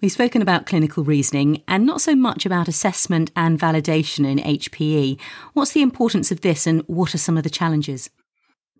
We've 0.00 0.12
spoken 0.12 0.42
about 0.42 0.66
clinical 0.66 1.04
reasoning 1.04 1.62
and 1.66 1.86
not 1.86 2.00
so 2.00 2.14
much 2.14 2.44
about 2.44 2.68
assessment 2.68 3.30
and 3.34 3.58
validation 3.58 4.26
in 4.26 4.38
HPE. 4.38 5.18
What's 5.54 5.72
the 5.72 5.82
importance 5.82 6.30
of 6.30 6.42
this 6.42 6.66
and 6.66 6.82
what 6.82 7.14
are 7.14 7.18
some 7.18 7.36
of 7.38 7.44
the 7.44 7.50
challenges? 7.50 8.10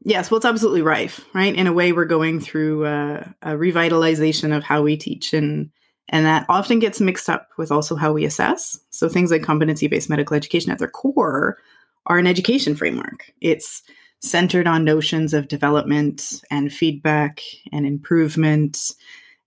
Yes, 0.04 0.30
well, 0.30 0.36
it's 0.36 0.46
absolutely 0.46 0.82
rife, 0.82 1.24
right? 1.34 1.54
In 1.54 1.66
a 1.66 1.72
way, 1.72 1.92
we're 1.92 2.04
going 2.04 2.38
through 2.38 2.86
a, 2.86 3.34
a 3.42 3.52
revitalization 3.52 4.54
of 4.54 4.62
how 4.62 4.82
we 4.82 4.96
teach, 4.96 5.32
and 5.32 5.70
and 6.08 6.26
that 6.26 6.46
often 6.48 6.78
gets 6.78 7.00
mixed 7.00 7.28
up 7.28 7.48
with 7.58 7.72
also 7.72 7.96
how 7.96 8.12
we 8.12 8.24
assess. 8.24 8.78
So 8.90 9.08
things 9.08 9.32
like 9.32 9.42
competency-based 9.42 10.08
medical 10.08 10.36
education 10.36 10.70
at 10.70 10.78
their 10.78 10.86
core 10.86 11.58
are 12.06 12.18
an 12.18 12.28
education 12.28 12.76
framework. 12.76 13.32
It's 13.40 13.82
centered 14.20 14.68
on 14.68 14.84
notions 14.84 15.34
of 15.34 15.48
development 15.48 16.42
and 16.50 16.72
feedback 16.72 17.42
and 17.72 17.84
improvement 17.84 18.92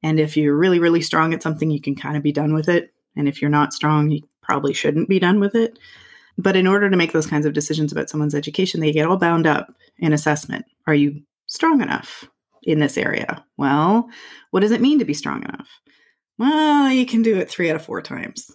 and 0.03 0.19
if 0.19 0.37
you're 0.37 0.55
really, 0.55 0.79
really 0.79 1.01
strong 1.01 1.33
at 1.33 1.43
something, 1.43 1.69
you 1.69 1.81
can 1.81 1.95
kind 1.95 2.15
of 2.15 2.23
be 2.23 2.31
done 2.31 2.53
with 2.53 2.69
it. 2.69 2.93
And 3.15 3.27
if 3.27 3.41
you're 3.41 3.49
not 3.49 3.73
strong, 3.73 4.11
you 4.11 4.21
probably 4.41 4.73
shouldn't 4.73 5.09
be 5.09 5.19
done 5.19 5.39
with 5.39 5.55
it. 5.55 5.77
But 6.37 6.55
in 6.55 6.67
order 6.67 6.89
to 6.89 6.97
make 6.97 7.11
those 7.11 7.27
kinds 7.27 7.45
of 7.45 7.53
decisions 7.53 7.91
about 7.91 8.09
someone's 8.09 8.35
education, 8.35 8.79
they 8.79 8.93
get 8.93 9.05
all 9.05 9.17
bound 9.17 9.45
up 9.45 9.73
in 9.97 10.13
assessment. 10.13 10.65
Are 10.87 10.93
you 10.93 11.21
strong 11.47 11.81
enough 11.81 12.29
in 12.63 12.79
this 12.79 12.97
area? 12.97 13.43
Well, 13.57 14.09
what 14.51 14.61
does 14.61 14.71
it 14.71 14.81
mean 14.81 14.99
to 14.99 15.05
be 15.05 15.13
strong 15.13 15.43
enough? 15.43 15.67
Well, 16.37 16.89
you 16.91 17.05
can 17.05 17.21
do 17.21 17.37
it 17.37 17.49
three 17.49 17.69
out 17.69 17.75
of 17.75 17.83
four 17.83 18.01
times. 18.01 18.49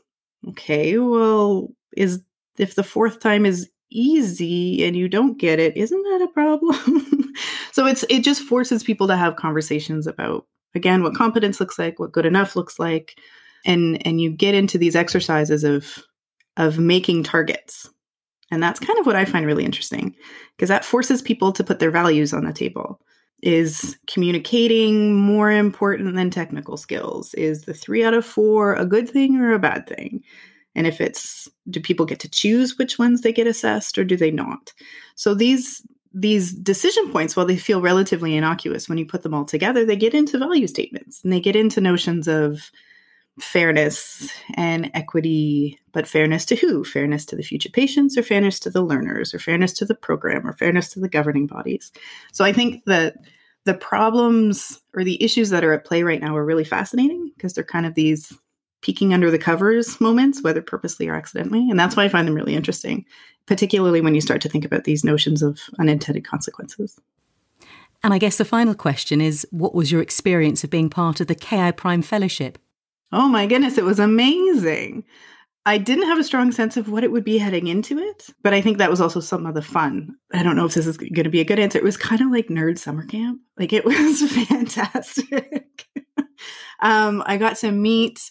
Okay, 0.49 0.97
well, 0.99 1.69
is 1.95 2.23
if 2.59 2.75
the 2.75 2.83
fourth 2.83 3.21
time 3.21 3.45
is 3.45 3.69
easy 3.91 4.85
and 4.85 4.97
you 4.97 5.09
don't 5.09 5.39
get 5.39 5.59
it, 5.59 5.77
isn't 5.77 6.03
that 6.03 6.23
a 6.23 6.33
problem? 6.33 7.35
so 7.73 7.87
it's 7.87 8.05
it 8.09 8.21
just 8.21 8.43
forces 8.43 8.83
people 8.83 9.07
to 9.09 9.17
have 9.17 9.37
conversations 9.37 10.07
about 10.07 10.47
again 10.75 11.03
what 11.03 11.15
competence 11.15 11.61
looks 11.61 11.79
like 11.79 11.99
what 11.99 12.13
good 12.13 12.27
enough 12.27 12.57
looks 12.57 12.79
like 12.79 13.17
and 13.65 14.05
and 14.07 14.21
you 14.21 14.31
get 14.31 14.55
into 14.55 14.79
these 14.79 14.97
exercises 14.97 15.65
of 15.65 16.03
of 16.57 16.79
making 16.79 17.25
targets. 17.25 17.91
And 18.51 18.63
that's 18.63 18.79
kind 18.79 18.99
of 18.99 19.07
what 19.07 19.17
i 19.17 19.25
find 19.25 19.47
really 19.47 19.65
interesting 19.65 20.15
because 20.57 20.69
that 20.69 20.85
forces 20.85 21.23
people 21.23 21.53
to 21.53 21.65
put 21.65 21.79
their 21.79 21.91
values 21.91 22.33
on 22.33 22.45
the 22.45 22.53
table. 22.53 23.01
Is 23.43 23.99
communicating 24.07 25.15
more 25.15 25.51
important 25.51 26.15
than 26.15 26.31
technical 26.31 26.79
skills? 26.79 27.35
Is 27.35 27.63
the 27.63 27.75
3 27.75 28.03
out 28.05 28.15
of 28.15 28.25
4 28.25 28.75
a 28.75 28.87
good 28.87 29.09
thing 29.09 29.37
or 29.37 29.53
a 29.53 29.59
bad 29.59 29.87
thing? 29.87 30.23
And 30.75 30.87
if 30.87 31.01
it's 31.01 31.49
do 31.69 31.81
people 31.81 32.07
get 32.07 32.21
to 32.21 32.29
choose 32.29 32.79
which 32.79 32.99
ones 32.99 33.21
they 33.21 33.33
get 33.33 33.47
assessed 33.47 33.99
or 33.99 34.05
do 34.05 34.17
they 34.17 34.31
not? 34.31 34.73
So 35.15 35.35
these 35.35 35.83
these 36.15 36.53
decision 36.53 37.11
points, 37.11 37.35
while 37.35 37.45
they 37.45 37.57
feel 37.57 37.81
relatively 37.81 38.37
innocuous, 38.37 38.89
when 38.89 38.99
you 38.99 39.05
put 39.05 39.23
them 39.23 39.35
all 39.35 39.45
together, 39.45 39.85
they 39.85 39.97
get 39.97 40.15
into 40.15 40.39
value 40.39 40.69
statements 40.69 41.23
and 41.25 41.33
they 41.33 41.41
get 41.41 41.57
into 41.57 41.81
notions 41.81 42.29
of 42.29 42.71
fairness 43.41 44.31
and 44.55 44.93
equity, 44.95 45.77
but 45.93 46.07
fairness 46.07 46.45
to 46.47 46.55
who? 46.55 46.85
Fairness 46.85 47.27
to 47.27 47.37
the 47.37 47.43
future 47.43 47.69
patients, 47.69 48.17
or 48.17 48.23
fairness 48.23 48.61
to 48.61 48.71
the 48.71 48.83
learners, 48.83 49.35
or 49.35 49.41
fairness 49.41 49.73
to 49.73 49.85
the 49.85 49.95
program, 49.95 50.47
or 50.47 50.53
fairness 50.53 50.89
to 50.91 51.01
the 51.01 51.09
governing 51.09 51.49
bodies. 51.49 51.91
So 52.33 52.45
I 52.45 52.53
think 52.53 52.85
that 52.85 53.17
the 53.65 53.75
problems 53.75 54.81
or 54.95 55.03
the 55.03 55.21
issues 55.23 55.51
that 55.51 55.65
are 55.65 55.73
at 55.73 55.85
play 55.85 56.05
right 56.05 56.21
now 56.21 56.37
are 56.37 56.45
really 56.45 56.65
fascinating 56.65 57.33
because 57.35 57.55
they're 57.55 57.65
kind 57.65 57.87
of 57.87 57.95
these 57.95 58.33
peeking 58.85 59.15
under 59.15 59.31
the 59.31 59.39
covers 59.39 59.99
moments, 59.99 60.43
whether 60.43 60.61
purposely 60.61 61.09
or 61.09 61.15
accidentally. 61.15 61.71
And 61.71 61.81
that's 61.81 61.97
why 61.97 62.05
I 62.05 62.09
find 62.11 62.29
them 62.29 62.35
really 62.35 62.55
interesting, 62.55 63.07
particularly 63.47 64.03
when 64.03 64.15
you 64.15 64.21
start 64.21 64.43
to 64.43 64.49
think 64.49 64.65
about 64.65 64.85
these 64.85 65.03
notions 65.03 65.43
of 65.43 65.59
unintended 65.79 66.25
consequences. 66.25 67.01
And 68.03 68.13
I 68.13 68.19
guess 68.19 68.37
the 68.37 68.45
final 68.45 68.75
question 68.75 69.23
is 69.23 69.47
what 69.51 69.75
was 69.75 69.91
your 69.91 70.03
experience 70.03 70.63
of 70.63 70.71
being 70.71 70.91
part 70.91 71.21
of 71.21 71.29
the 71.29 71.35
KI 71.35 71.73
Prime 71.73 72.03
Fellowship? 72.03 72.59
Oh 73.11 73.27
my 73.27 73.47
goodness, 73.47 73.79
it 73.79 73.85
was 73.85 73.99
amazing. 73.99 75.05
I 75.65 75.79
didn't 75.79 76.09
have 76.09 76.19
a 76.19 76.25
strong 76.25 76.53
sense 76.53 76.77
of 76.77 76.91
what 76.91 77.05
it 77.05 77.11
would 77.11 77.25
be 77.25 77.39
heading 77.39 77.69
into 77.69 77.99
it, 77.99 78.27
but 78.43 78.53
I 78.53 78.61
think 78.61 78.77
that 78.77 78.91
was 78.91 79.01
also 79.01 79.21
some 79.21 79.47
of 79.47 79.55
the 79.55 79.63
fun. 79.63 80.15
I 80.35 80.43
don't 80.43 80.57
know 80.57 80.67
if 80.67 80.75
this 80.75 80.87
is 80.87 80.99
going 80.99 81.25
to 81.25 81.31
be 81.31 81.41
a 81.41 81.45
good 81.45 81.59
answer. 81.59 81.79
It 81.79 81.85
was 81.85 81.97
kind 81.97 82.21
of 82.21 82.31
like 82.31 82.49
nerd 82.49 82.79
summer 82.79 83.07
camp. 83.07 83.41
Like 83.57 83.73
it 83.73 83.85
was 83.87 84.31
fantastic. 84.31 85.87
um, 86.81 87.23
I 87.25 87.39
got 87.39 87.57
to 87.59 87.73
meet 87.73 88.31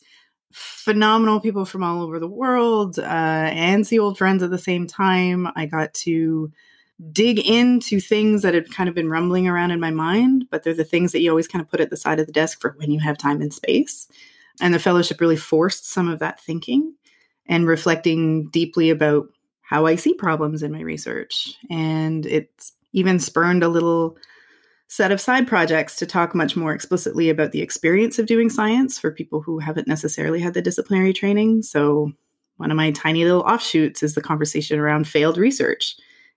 phenomenal 0.54 1.40
people 1.40 1.66
from 1.66 1.84
all 1.84 2.02
over 2.02 2.20
the 2.20 2.28
world 2.28 3.00
uh, 3.00 3.02
and 3.04 3.86
see 3.86 4.00
old 4.00 4.18
friends 4.18 4.44
at 4.44 4.52
the 4.52 4.58
same 4.58 4.88
time. 4.88 5.48
I 5.56 5.66
got 5.66 5.94
to 5.96 6.52
dig 7.12 7.40
into 7.40 8.00
things 8.00 8.44
that 8.44 8.54
had 8.54 8.72
kind 8.72 8.88
of 8.88 8.96
been 8.96 9.10
rumbling 9.10 9.48
around 9.48 9.72
in 9.72 9.80
my 9.80 9.92
mind, 9.92 10.46
but 10.50 10.64
they're 10.64 10.74
the 10.74 10.84
things 10.84 11.12
that 11.12 11.22
you 11.22 11.30
always 11.30 11.48
kind 11.48 11.62
of 11.62 11.70
put 11.70 11.82
at 11.82 11.90
the 11.90 11.98
side 11.98 12.20
of 12.20 12.28
the 12.28 12.32
desk 12.32 12.62
for 12.62 12.76
when 12.78 12.92
you 12.92 13.00
have 13.00 13.18
time 13.18 13.42
and 13.42 13.54
space. 13.54 14.08
And 14.62 14.74
the 14.74 14.80
fellowship 14.80 15.20
really 15.20 15.36
forced 15.36 15.90
some 15.90 16.08
of 16.08 16.20
that 16.20 16.40
thinking 16.40 16.94
and 17.48 17.68
reflecting 17.68 18.50
deeply 18.50 18.90
about 18.90 19.28
how 19.62 19.86
I 19.86 19.96
see 19.96 20.14
problems 20.14 20.62
in 20.62 20.72
my 20.72 20.82
research. 20.82 21.56
And 21.70 22.26
it's 22.26 22.74
even 22.94 23.20
spurned 23.20 23.64
a 23.64 23.70
little 23.70 24.18
set 24.88 25.12
of 25.12 25.22
side 25.22 25.48
projects 25.48 25.96
to 25.98 26.06
talk 26.06 26.36
much 26.36 26.56
more 26.56 26.74
explicitly 26.74 27.30
about 27.30 27.52
the 27.52 27.62
experience 27.62 28.20
of 28.20 28.26
doing 28.26 28.50
science 28.50 29.00
for 29.00 29.12
people 29.12 29.42
who 29.42 29.60
haven't 29.60 29.88
necessarily 29.88 30.40
had 30.40 30.54
the 30.54 30.62
disciplinary 30.62 31.14
training. 31.14 31.64
So, 31.64 32.12
one 32.58 32.70
of 32.70 32.78
my 32.78 32.92
tiny 32.92 33.24
little 33.24 33.42
offshoots 33.42 34.04
is 34.04 34.14
the 34.14 34.22
conversation 34.22 34.80
around 34.80 35.08
failed 35.08 35.38
research 35.38 35.96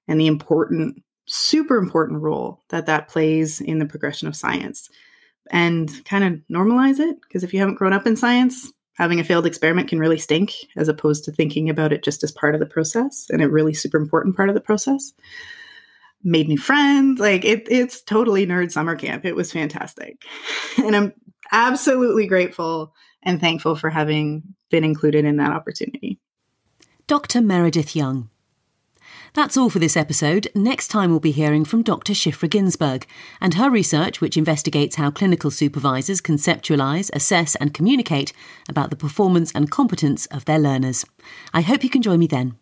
and 0.09 0.19
the 0.19 0.27
important, 0.27 1.03
super 1.27 1.77
important 1.77 2.23
role 2.23 2.63
that 2.71 2.87
that 2.87 3.09
plays 3.09 3.61
in 3.61 3.79
the 3.79 3.87
progression 3.87 4.27
of 4.27 4.35
science 4.35 4.89
and 5.51 6.05
kind 6.05 6.25
of 6.25 6.41
normalize 6.51 6.99
it. 6.99 7.17
Because 7.21 7.45
if 7.45 7.53
you 7.53 7.61
haven't 7.61 7.75
grown 7.75 7.93
up 7.93 8.07
in 8.07 8.17
science, 8.17 8.73
having 8.95 9.21
a 9.21 9.25
failed 9.25 9.47
experiment 9.47 9.89
can 9.89 9.99
really 9.99 10.19
stink 10.19 10.55
as 10.77 10.89
opposed 10.89 11.25
to 11.25 11.33
thinking 11.33 11.69
about 11.69 11.93
it 11.93 12.03
just 12.03 12.25
as 12.25 12.33
part 12.33 12.55
of 12.55 12.61
the 12.61 12.67
process 12.67 13.27
and 13.31 13.43
a 13.43 13.49
really 13.49 13.75
super 13.75 13.99
important 13.99 14.35
part 14.37 14.49
of 14.49 14.55
the 14.55 14.61
process 14.61 15.13
made 16.27 16.49
new 16.49 16.59
friends. 16.59 17.21
Like 17.21 17.45
it, 17.45 17.67
it's 17.71 18.03
totally 18.03 18.47
nerd 18.47 18.73
summer 18.73 18.97
camp. 18.97 19.25
It 19.25 19.37
was 19.37 19.53
fantastic. 19.53 20.23
And 20.79 20.95
I'm 20.95 21.15
absolutely 21.53 22.27
grateful 22.27 22.93
and 23.23 23.41
thankful 23.41 23.77
for 23.77 23.89
having 23.89 24.43
been 24.71 24.85
included 24.85 25.25
in 25.25 25.37
that 25.39 25.53
opportunity. 25.53 26.21
Dr. 27.07 27.41
Meredith 27.41 27.97
Young. 27.97 28.29
That's 29.33 29.57
all 29.57 29.71
for 29.71 29.79
this 29.79 29.97
episode. 29.97 30.49
Next 30.55 30.89
time, 30.89 31.11
we'll 31.11 31.21
be 31.21 31.31
hearing 31.31 31.65
from 31.65 31.83
Dr. 31.83 32.13
Shifra 32.13 32.49
Ginsburg 32.49 33.07
and 33.41 33.55
her 33.55 33.71
research, 33.71 34.21
which 34.21 34.37
investigates 34.37 34.97
how 34.97 35.11
clinical 35.11 35.51
supervisors 35.51 36.21
conceptualise, 36.21 37.11
assess, 37.15 37.55
and 37.57 37.75
communicate 37.75 38.33
about 38.69 38.91
the 38.91 38.97
performance 38.97 39.53
and 39.53 39.71
competence 39.71 40.27
of 40.27 40.45
their 40.45 40.59
learners. 40.59 41.05
I 41.55 41.63
hope 41.63 41.85
you 41.85 41.91
can 41.91 42.03
join 42.03 42.19
me 42.19 42.27
then. 42.27 42.57